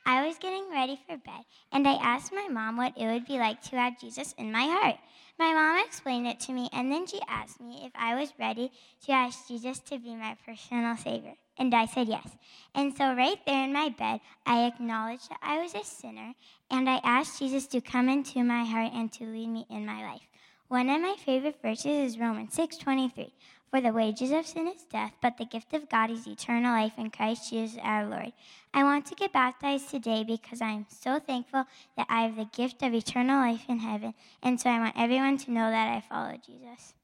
I 0.08 0.24
was 0.24 0.38
getting 0.38 0.70
ready 0.70 1.00
for 1.04 1.16
bed, 1.16 1.44
and 1.72 1.86
I 1.86 1.94
asked 1.94 2.32
my 2.32 2.46
mom 2.48 2.76
what 2.76 2.96
it 2.96 3.06
would 3.06 3.26
be 3.26 3.38
like 3.38 3.60
to 3.62 3.76
have 3.76 3.98
Jesus 3.98 4.36
in 4.38 4.52
my 4.52 4.62
heart. 4.62 4.94
My 5.36 5.52
mom 5.52 5.84
explained 5.84 6.28
it 6.28 6.38
to 6.40 6.52
me, 6.52 6.68
and 6.72 6.92
then 6.92 7.08
she 7.08 7.20
asked 7.28 7.60
me 7.60 7.82
if 7.84 7.90
I 7.96 8.14
was 8.14 8.32
ready 8.38 8.70
to 9.04 9.12
ask 9.12 9.48
Jesus 9.48 9.80
to 9.80 9.98
be 9.98 10.14
my 10.14 10.36
personal 10.46 10.96
Savior. 10.96 11.34
And 11.58 11.74
I 11.74 11.86
said 11.86 12.06
yes. 12.06 12.28
And 12.72 12.96
so, 12.96 13.14
right 13.14 13.44
there 13.46 13.64
in 13.64 13.72
my 13.72 13.88
bed, 13.88 14.20
I 14.46 14.66
acknowledged 14.66 15.28
that 15.28 15.40
I 15.42 15.60
was 15.60 15.74
a 15.74 15.82
sinner, 15.82 16.34
and 16.70 16.88
I 16.88 17.00
asked 17.02 17.40
Jesus 17.40 17.66
to 17.66 17.80
come 17.80 18.08
into 18.08 18.44
my 18.44 18.64
heart 18.64 18.92
and 18.94 19.12
to 19.14 19.24
lead 19.24 19.48
me 19.48 19.66
in 19.68 19.84
my 19.86 20.04
life. 20.04 20.22
One 20.68 20.88
of 20.88 21.00
my 21.00 21.16
favorite 21.24 21.60
verses 21.60 22.12
is 22.12 22.18
Romans 22.18 22.54
6:23. 22.54 23.32
For 23.76 23.82
the 23.82 23.92
wages 23.92 24.30
of 24.30 24.46
sin 24.46 24.68
is 24.68 24.84
death, 24.84 25.12
but 25.20 25.36
the 25.36 25.44
gift 25.44 25.74
of 25.74 25.90
God 25.90 26.10
is 26.10 26.26
eternal 26.26 26.72
life 26.72 26.94
in 26.96 27.10
Christ 27.10 27.50
Jesus 27.50 27.78
our 27.82 28.06
Lord. 28.06 28.32
I 28.72 28.84
want 28.84 29.04
to 29.04 29.14
get 29.14 29.34
baptized 29.34 29.90
today 29.90 30.24
because 30.24 30.62
I 30.62 30.70
am 30.70 30.86
so 30.88 31.18
thankful 31.18 31.66
that 31.98 32.06
I 32.08 32.22
have 32.22 32.36
the 32.36 32.46
gift 32.46 32.82
of 32.82 32.94
eternal 32.94 33.36
life 33.36 33.66
in 33.68 33.80
heaven, 33.80 34.14
and 34.42 34.58
so 34.58 34.70
I 34.70 34.78
want 34.78 34.94
everyone 34.96 35.36
to 35.36 35.50
know 35.50 35.70
that 35.70 35.94
I 35.94 36.00
follow 36.00 36.38
Jesus. 36.38 36.94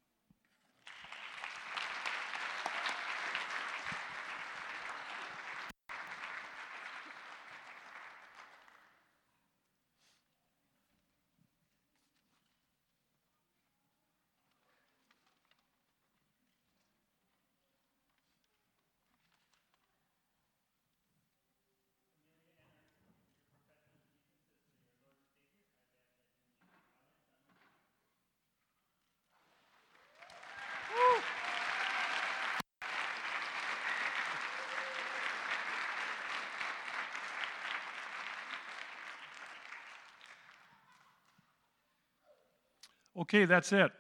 Okay, 43.18 43.44
that's 43.44 43.72
it. 43.72 43.90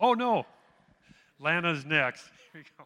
Oh, 0.00 0.14
no. 0.14 0.44
Lana's 1.38 1.84
next. 1.84 2.24
Here 2.52 2.62
we 2.62 2.64
go. 2.78 2.84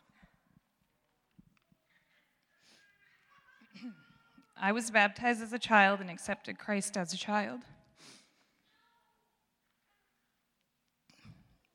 I 4.61 4.73
was 4.73 4.91
baptized 4.91 5.41
as 5.41 5.53
a 5.53 5.59
child 5.59 6.01
and 6.01 6.11
accepted 6.11 6.59
Christ 6.59 6.97
as 6.97 7.13
a 7.13 7.17
child. 7.17 7.61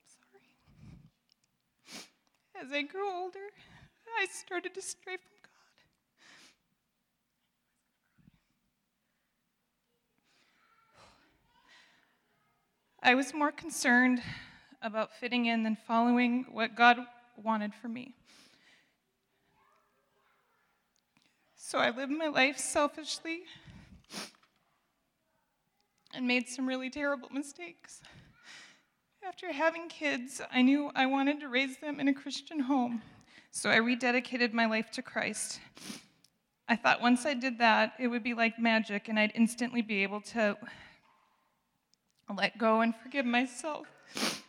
Sorry. 0.06 0.42
As 2.62 2.70
I 2.70 2.82
grew 2.82 3.10
older, 3.10 3.38
I 4.20 4.26
started 4.26 4.74
to 4.74 4.82
stray 4.82 5.16
I 13.06 13.14
was 13.14 13.34
more 13.34 13.52
concerned 13.52 14.22
about 14.80 15.12
fitting 15.12 15.44
in 15.44 15.62
than 15.62 15.76
following 15.76 16.46
what 16.50 16.74
God 16.74 16.96
wanted 17.36 17.74
for 17.74 17.86
me. 17.86 18.14
So 21.54 21.78
I 21.78 21.90
lived 21.90 22.12
my 22.12 22.28
life 22.28 22.56
selfishly 22.56 23.42
and 26.14 26.26
made 26.26 26.48
some 26.48 26.66
really 26.66 26.88
terrible 26.88 27.28
mistakes. 27.28 28.00
After 29.22 29.52
having 29.52 29.90
kids, 29.90 30.40
I 30.50 30.62
knew 30.62 30.90
I 30.94 31.04
wanted 31.04 31.40
to 31.40 31.48
raise 31.50 31.76
them 31.76 32.00
in 32.00 32.08
a 32.08 32.14
Christian 32.14 32.60
home, 32.60 33.02
so 33.50 33.68
I 33.68 33.80
rededicated 33.80 34.54
my 34.54 34.64
life 34.64 34.90
to 34.92 35.02
Christ. 35.02 35.60
I 36.68 36.76
thought 36.76 37.02
once 37.02 37.26
I 37.26 37.34
did 37.34 37.58
that, 37.58 37.92
it 37.98 38.08
would 38.08 38.22
be 38.22 38.32
like 38.32 38.58
magic 38.58 39.10
and 39.10 39.18
I'd 39.18 39.32
instantly 39.34 39.82
be 39.82 40.02
able 40.02 40.22
to 40.22 40.56
let 42.32 42.58
go 42.58 42.80
and 42.80 42.94
forgive 42.96 43.26
myself 43.26 43.86
for 44.14 44.42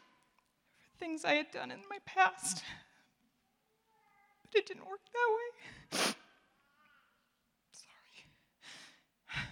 things 1.00 1.26
I 1.26 1.34
had 1.34 1.52
done 1.52 1.72
in 1.72 1.80
my 1.90 1.98
past. 2.06 2.64
But 4.44 4.60
it 4.60 4.66
didn't 4.66 4.88
work 4.88 5.02
that 5.14 5.30
way. 5.36 6.16
Sorry. 7.72 9.46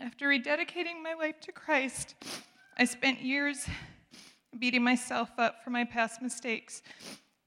After 0.00 0.28
rededicating 0.28 1.02
my 1.02 1.14
life 1.14 1.40
to 1.40 1.52
Christ, 1.52 2.14
I 2.76 2.84
spent 2.84 3.20
years 3.20 3.66
beating 4.58 4.82
myself 4.82 5.30
up 5.38 5.64
for 5.64 5.70
my 5.70 5.84
past 5.84 6.22
mistakes. 6.22 6.82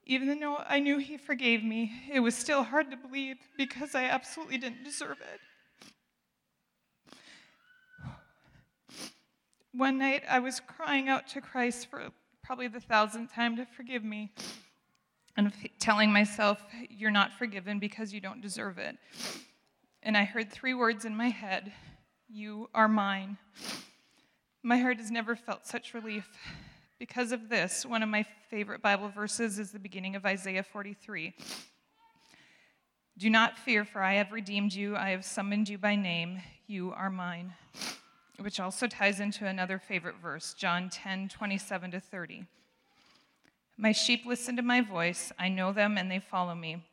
Even 0.05 0.39
though 0.39 0.57
I 0.57 0.79
knew 0.79 0.97
He 0.97 1.17
forgave 1.17 1.63
me, 1.63 1.91
it 2.11 2.19
was 2.19 2.35
still 2.35 2.63
hard 2.63 2.91
to 2.91 2.97
believe 2.97 3.37
because 3.57 3.95
I 3.95 4.05
absolutely 4.05 4.57
didn't 4.57 4.83
deserve 4.83 5.21
it. 5.21 5.39
One 9.73 9.99
night 9.99 10.23
I 10.29 10.39
was 10.39 10.59
crying 10.59 11.07
out 11.07 11.27
to 11.29 11.39
Christ 11.39 11.87
for 11.89 12.09
probably 12.43 12.67
the 12.67 12.81
thousandth 12.81 13.33
time 13.33 13.55
to 13.55 13.65
forgive 13.65 14.03
me 14.03 14.33
and 15.37 15.53
telling 15.79 16.11
myself, 16.11 16.61
You're 16.89 17.09
not 17.09 17.31
forgiven 17.31 17.79
because 17.79 18.13
you 18.13 18.19
don't 18.19 18.41
deserve 18.41 18.77
it. 18.77 18.97
And 20.03 20.17
I 20.17 20.25
heard 20.25 20.51
three 20.51 20.73
words 20.73 21.05
in 21.05 21.15
my 21.15 21.29
head 21.29 21.71
You 22.27 22.69
are 22.73 22.89
mine. 22.89 23.37
My 24.61 24.77
heart 24.77 24.97
has 24.97 25.09
never 25.09 25.37
felt 25.37 25.65
such 25.65 25.93
relief. 25.93 26.27
Because 26.99 27.31
of 27.31 27.47
this, 27.47 27.85
one 27.85 28.03
of 28.03 28.09
my 28.09 28.25
favorite 28.49 28.81
Bible 28.81 29.07
verses 29.07 29.57
is 29.57 29.71
the 29.71 29.79
beginning 29.79 30.17
of 30.17 30.25
Isaiah 30.25 30.63
43. 30.63 31.33
Do 33.17 33.29
not 33.29 33.57
fear, 33.57 33.85
for 33.85 34.03
I 34.03 34.15
have 34.15 34.33
redeemed 34.33 34.73
you. 34.73 34.97
I 34.97 35.11
have 35.11 35.23
summoned 35.23 35.69
you 35.69 35.77
by 35.77 35.95
name. 35.95 36.41
You 36.67 36.91
are 36.91 37.09
mine 37.09 37.53
which 38.39 38.59
also 38.59 38.87
ties 38.87 39.19
into 39.19 39.45
another 39.45 39.77
favorite 39.77 40.15
verse, 40.21 40.53
John 40.53 40.89
10 40.89 41.29
27 41.29 41.91
to 41.91 41.99
30. 41.99 42.45
My 43.77 43.91
sheep 43.91 44.25
listen 44.25 44.55
to 44.57 44.61
my 44.61 44.81
voice. 44.81 45.31
I 45.39 45.49
know 45.49 45.73
them 45.73 45.97
and 45.97 46.11
they 46.11 46.19
follow 46.19 46.55
me. 46.55 46.83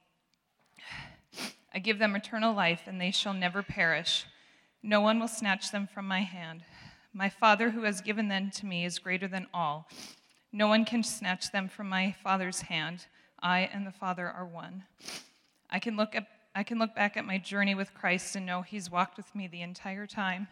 I 1.75 1.81
give 1.81 1.99
them 1.99 2.17
eternal 2.17 2.55
life 2.55 2.83
and 2.87 3.01
they 3.01 3.11
shall 3.11 3.35
never 3.35 3.63
perish. 3.63 4.25
No 4.83 5.01
one 5.01 5.21
will 5.21 5.29
snatch 5.29 5.71
them 5.71 5.87
from 5.87 6.09
my 6.09 6.21
hand. 6.21 6.63
My 7.13 7.29
Father 7.29 7.71
who 7.71 7.83
has 7.83 8.01
given 8.01 8.29
them 8.29 8.51
to 8.53 8.67
me 8.67 8.85
is 8.85 8.99
greater 8.99 9.29
than 9.29 9.49
all. 9.53 9.89
No 10.53 10.67
one 10.67 10.85
can 10.85 11.03
snatch 11.03 11.53
them 11.53 11.69
from 11.69 11.89
my 11.89 12.15
Father's 12.23 12.63
hand. 12.63 13.07
I 13.43 13.69
and 13.73 13.87
the 13.87 13.93
Father 13.93 14.27
are 14.27 14.47
one. 14.47 14.85
I 15.71 15.79
can 15.79 15.97
look 15.97 16.15
at 16.15 16.27
I 16.55 16.63
can 16.63 16.79
look 16.79 16.95
back 16.95 17.17
at 17.17 17.25
my 17.25 17.39
journey 17.39 17.75
with 17.75 17.95
Christ 17.95 18.35
and 18.35 18.45
know 18.45 18.63
he's 18.63 18.91
walked 18.91 19.17
with 19.17 19.33
me 19.35 19.47
the 19.47 19.63
entire 19.63 20.07
time. 20.07 20.49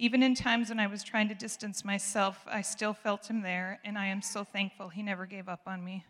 Even 0.00 0.22
in 0.22 0.36
times 0.36 0.68
when 0.68 0.78
I 0.78 0.86
was 0.86 1.02
trying 1.02 1.26
to 1.28 1.34
distance 1.34 1.84
myself, 1.84 2.44
I 2.46 2.62
still 2.62 2.94
felt 2.94 3.28
him 3.28 3.42
there, 3.42 3.80
and 3.84 3.98
I 3.98 4.06
am 4.06 4.22
so 4.22 4.44
thankful 4.44 4.90
he 4.90 5.02
never 5.02 5.26
gave 5.26 5.48
up 5.48 5.62
on 5.66 5.84
me. 5.84 6.04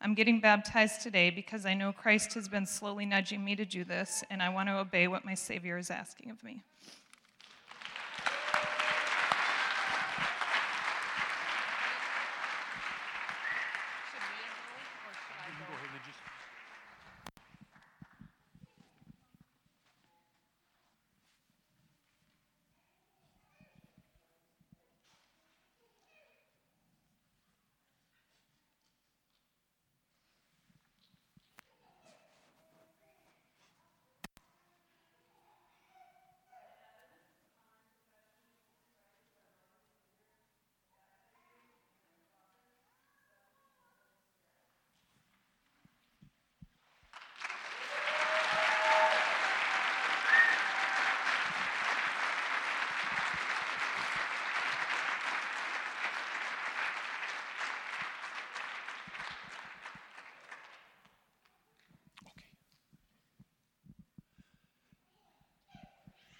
I'm 0.00 0.14
getting 0.14 0.40
baptized 0.40 1.02
today 1.02 1.28
because 1.28 1.66
I 1.66 1.74
know 1.74 1.92
Christ 1.92 2.32
has 2.32 2.48
been 2.48 2.64
slowly 2.64 3.04
nudging 3.04 3.44
me 3.44 3.54
to 3.56 3.66
do 3.66 3.84
this, 3.84 4.24
and 4.30 4.42
I 4.42 4.48
want 4.48 4.70
to 4.70 4.78
obey 4.78 5.08
what 5.08 5.26
my 5.26 5.34
Savior 5.34 5.76
is 5.76 5.90
asking 5.90 6.30
of 6.30 6.42
me. 6.42 6.62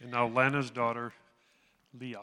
And 0.08 0.14
now 0.14 0.26
Lana's 0.26 0.70
daughter, 0.70 1.12
Leah. 2.00 2.22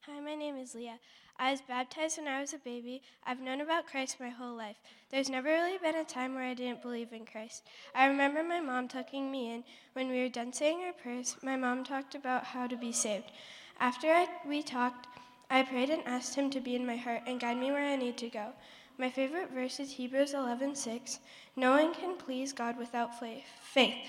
Hi, 0.00 0.20
my 0.20 0.34
name 0.34 0.56
is 0.56 0.74
Leah. 0.74 0.98
I 1.38 1.52
was 1.52 1.60
baptized 1.60 2.18
when 2.18 2.26
I 2.26 2.40
was 2.40 2.52
a 2.52 2.58
baby. 2.58 3.02
I've 3.24 3.38
known 3.38 3.60
about 3.60 3.86
Christ 3.86 4.16
my 4.18 4.30
whole 4.30 4.56
life. 4.56 4.78
There's 5.10 5.30
never 5.30 5.48
really 5.48 5.78
been 5.78 5.94
a 5.94 6.02
time 6.02 6.34
where 6.34 6.42
I 6.42 6.54
didn't 6.54 6.82
believe 6.82 7.12
in 7.12 7.24
Christ. 7.24 7.68
I 7.94 8.06
remember 8.06 8.42
my 8.42 8.58
mom 8.58 8.88
tucking 8.88 9.30
me 9.30 9.54
in. 9.54 9.62
When 9.92 10.08
we 10.08 10.20
were 10.20 10.28
done 10.28 10.52
saying 10.52 10.80
our 10.80 10.92
prayers, 10.92 11.36
my 11.44 11.54
mom 11.54 11.84
talked 11.84 12.16
about 12.16 12.42
how 12.42 12.66
to 12.66 12.76
be 12.76 12.90
saved. 12.90 13.30
After 13.78 14.08
I, 14.08 14.26
we 14.44 14.60
talked, 14.60 15.06
I 15.48 15.62
prayed 15.62 15.90
and 15.90 16.02
asked 16.04 16.34
him 16.34 16.50
to 16.50 16.58
be 16.58 16.74
in 16.74 16.84
my 16.84 16.96
heart 16.96 17.22
and 17.28 17.38
guide 17.38 17.58
me 17.58 17.70
where 17.70 17.86
I 17.86 17.94
need 17.94 18.16
to 18.18 18.28
go. 18.28 18.54
My 18.98 19.10
favorite 19.10 19.50
verse 19.50 19.78
is 19.78 19.92
Hebrews 19.92 20.32
11:6. 20.32 21.18
No 21.54 21.72
one 21.72 21.92
can 21.92 22.16
please 22.16 22.54
God 22.54 22.78
without 22.78 23.18
faith. 23.18 24.08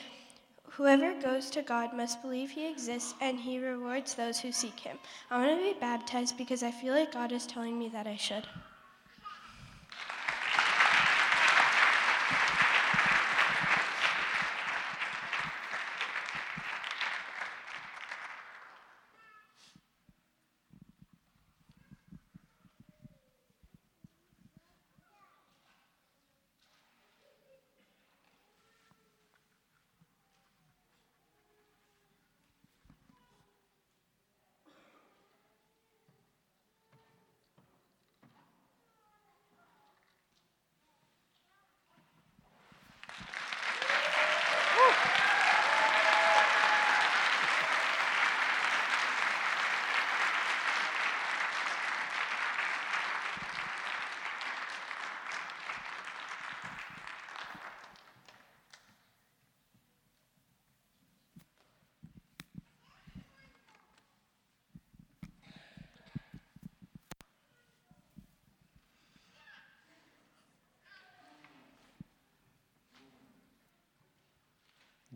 Whoever 0.71 1.13
goes 1.19 1.50
to 1.50 1.62
God 1.62 1.93
must 1.93 2.21
believe 2.21 2.52
he 2.52 2.67
exists 2.67 3.13
and 3.19 3.39
he 3.39 3.60
rewards 3.60 4.13
those 4.13 4.39
who 4.39 4.52
seek 4.52 4.80
him. 4.80 5.00
I 5.30 5.39
want 5.39 5.60
to 5.60 5.73
be 5.73 5.80
baptized 5.80 6.38
because 6.38 6.63
I 6.63 6.71
feel 6.71 6.93
like 6.93 7.12
God 7.12 7.32
is 7.32 7.45
telling 7.45 7.78
me 7.78 7.89
that 7.89 8.08
I 8.08 8.15
should. 8.15 8.47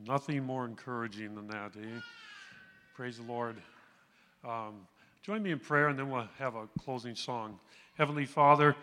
Nothing 0.07 0.43
more 0.43 0.65
encouraging 0.65 1.35
than 1.35 1.47
that, 1.47 1.73
eh? 1.79 1.99
Praise 2.95 3.17
the 3.17 3.23
Lord. 3.23 3.55
Um, 4.43 4.87
join 5.21 5.43
me 5.43 5.51
in 5.51 5.59
prayer 5.59 5.89
and 5.89 5.99
then 5.99 6.09
we'll 6.09 6.27
have 6.39 6.55
a 6.55 6.67
closing 6.79 7.13
song. 7.15 7.59
Heavenly 7.97 8.25
Father, 8.25 8.75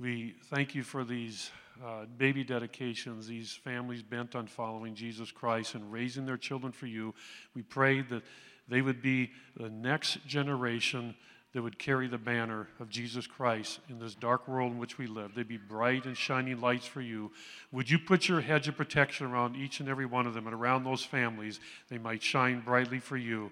we 0.00 0.34
thank 0.50 0.74
you 0.74 0.82
for 0.82 1.04
these 1.04 1.50
uh, 1.84 2.06
baby 2.16 2.42
dedications, 2.42 3.28
these 3.28 3.52
families 3.52 4.02
bent 4.02 4.34
on 4.34 4.48
following 4.48 4.96
Jesus 4.96 5.30
Christ 5.30 5.76
and 5.76 5.92
raising 5.92 6.26
their 6.26 6.36
children 6.36 6.72
for 6.72 6.86
you. 6.86 7.14
We 7.54 7.62
pray 7.62 8.00
that 8.02 8.24
they 8.68 8.82
would 8.82 9.00
be 9.00 9.30
the 9.56 9.70
next 9.70 10.26
generation 10.26 11.14
that 11.52 11.62
would 11.62 11.78
carry 11.78 12.08
the 12.08 12.18
banner 12.18 12.68
of 12.78 12.90
Jesus 12.90 13.26
Christ 13.26 13.80
in 13.88 13.98
this 13.98 14.14
dark 14.14 14.46
world 14.46 14.72
in 14.72 14.78
which 14.78 14.98
we 14.98 15.06
live. 15.06 15.34
They'd 15.34 15.48
be 15.48 15.56
bright 15.56 16.04
and 16.04 16.16
shining 16.16 16.60
lights 16.60 16.86
for 16.86 17.00
you. 17.00 17.32
Would 17.72 17.90
you 17.90 17.98
put 17.98 18.28
your 18.28 18.42
hedge 18.42 18.68
of 18.68 18.76
protection 18.76 19.26
around 19.26 19.56
each 19.56 19.80
and 19.80 19.88
every 19.88 20.06
one 20.06 20.26
of 20.26 20.34
them 20.34 20.46
and 20.46 20.54
around 20.54 20.84
those 20.84 21.04
families? 21.04 21.58
They 21.88 21.98
might 21.98 22.22
shine 22.22 22.60
brightly 22.60 22.98
for 22.98 23.16
you. 23.16 23.50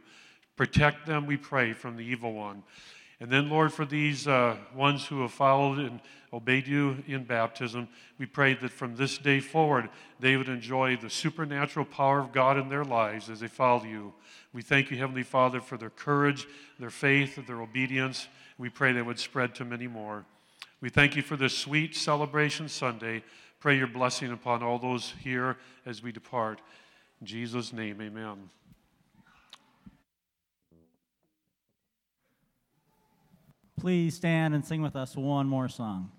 Protect 0.57 1.07
them, 1.07 1.27
we 1.27 1.37
pray, 1.37 1.73
from 1.73 1.97
the 1.97 2.05
evil 2.05 2.33
one. 2.33 2.63
And 3.21 3.31
then, 3.31 3.49
Lord, 3.49 3.73
for 3.73 3.87
these 3.87 4.29
uh, 4.29 4.57
ones 4.75 5.07
who 5.07 5.23
have 5.23 5.33
followed 5.33 5.79
and 5.79 6.01
obeyed 6.33 6.67
you 6.67 7.03
in 7.07 7.25
baptism, 7.25 7.89
we 8.19 8.27
pray 8.27 8.55
that 8.55 8.71
from 8.71 8.95
this 8.95 9.17
day 9.17 9.41
forward, 9.41 9.89
they 10.21 10.37
would 10.37 10.49
enjoy 10.49 10.97
the 10.97 11.09
supernatural 11.09 11.87
power 11.87 12.21
of 12.21 12.33
God 12.33 12.59
in 12.59 12.69
their 12.69 12.85
lives 12.85 13.31
as 13.31 13.41
they 13.41 13.49
follow 13.49 13.85
you. 13.85 14.13
We 14.53 14.61
thank 14.61 14.91
you, 14.91 14.99
Heavenly 14.99 15.23
Father, 15.23 15.61
for 15.61 15.79
their 15.79 15.91
courage, 15.91 16.47
their 16.79 16.91
faith, 16.91 17.47
their 17.47 17.63
obedience. 17.63 18.29
We 18.59 18.69
pray 18.69 18.93
they 18.93 19.03
would 19.03 19.19
spread 19.19 19.55
to 19.57 19.65
many 19.65 19.87
more. 19.87 20.27
We 20.83 20.91
thank 20.91 21.17
you 21.17 21.23
for 21.23 21.37
this 21.37 21.57
sweet 21.57 21.97
celebration 21.97 22.69
Sunday. 22.69 23.23
Pray 23.61 23.79
your 23.79 23.87
blessing 23.87 24.31
upon 24.31 24.63
all 24.63 24.79
those 24.79 25.15
here 25.23 25.57
as 25.87 26.03
we 26.03 26.13
depart. 26.13 26.61
In 27.21 27.27
Jesus' 27.27 27.73
name, 27.73 28.01
amen. 28.03 28.51
Please 33.79 34.17
stand 34.17 34.55
and 34.55 34.65
sing 34.65 34.83
with 34.83 34.97
us 34.97 35.17
one 35.17 35.47
more 35.49 35.69
song. 35.69 36.11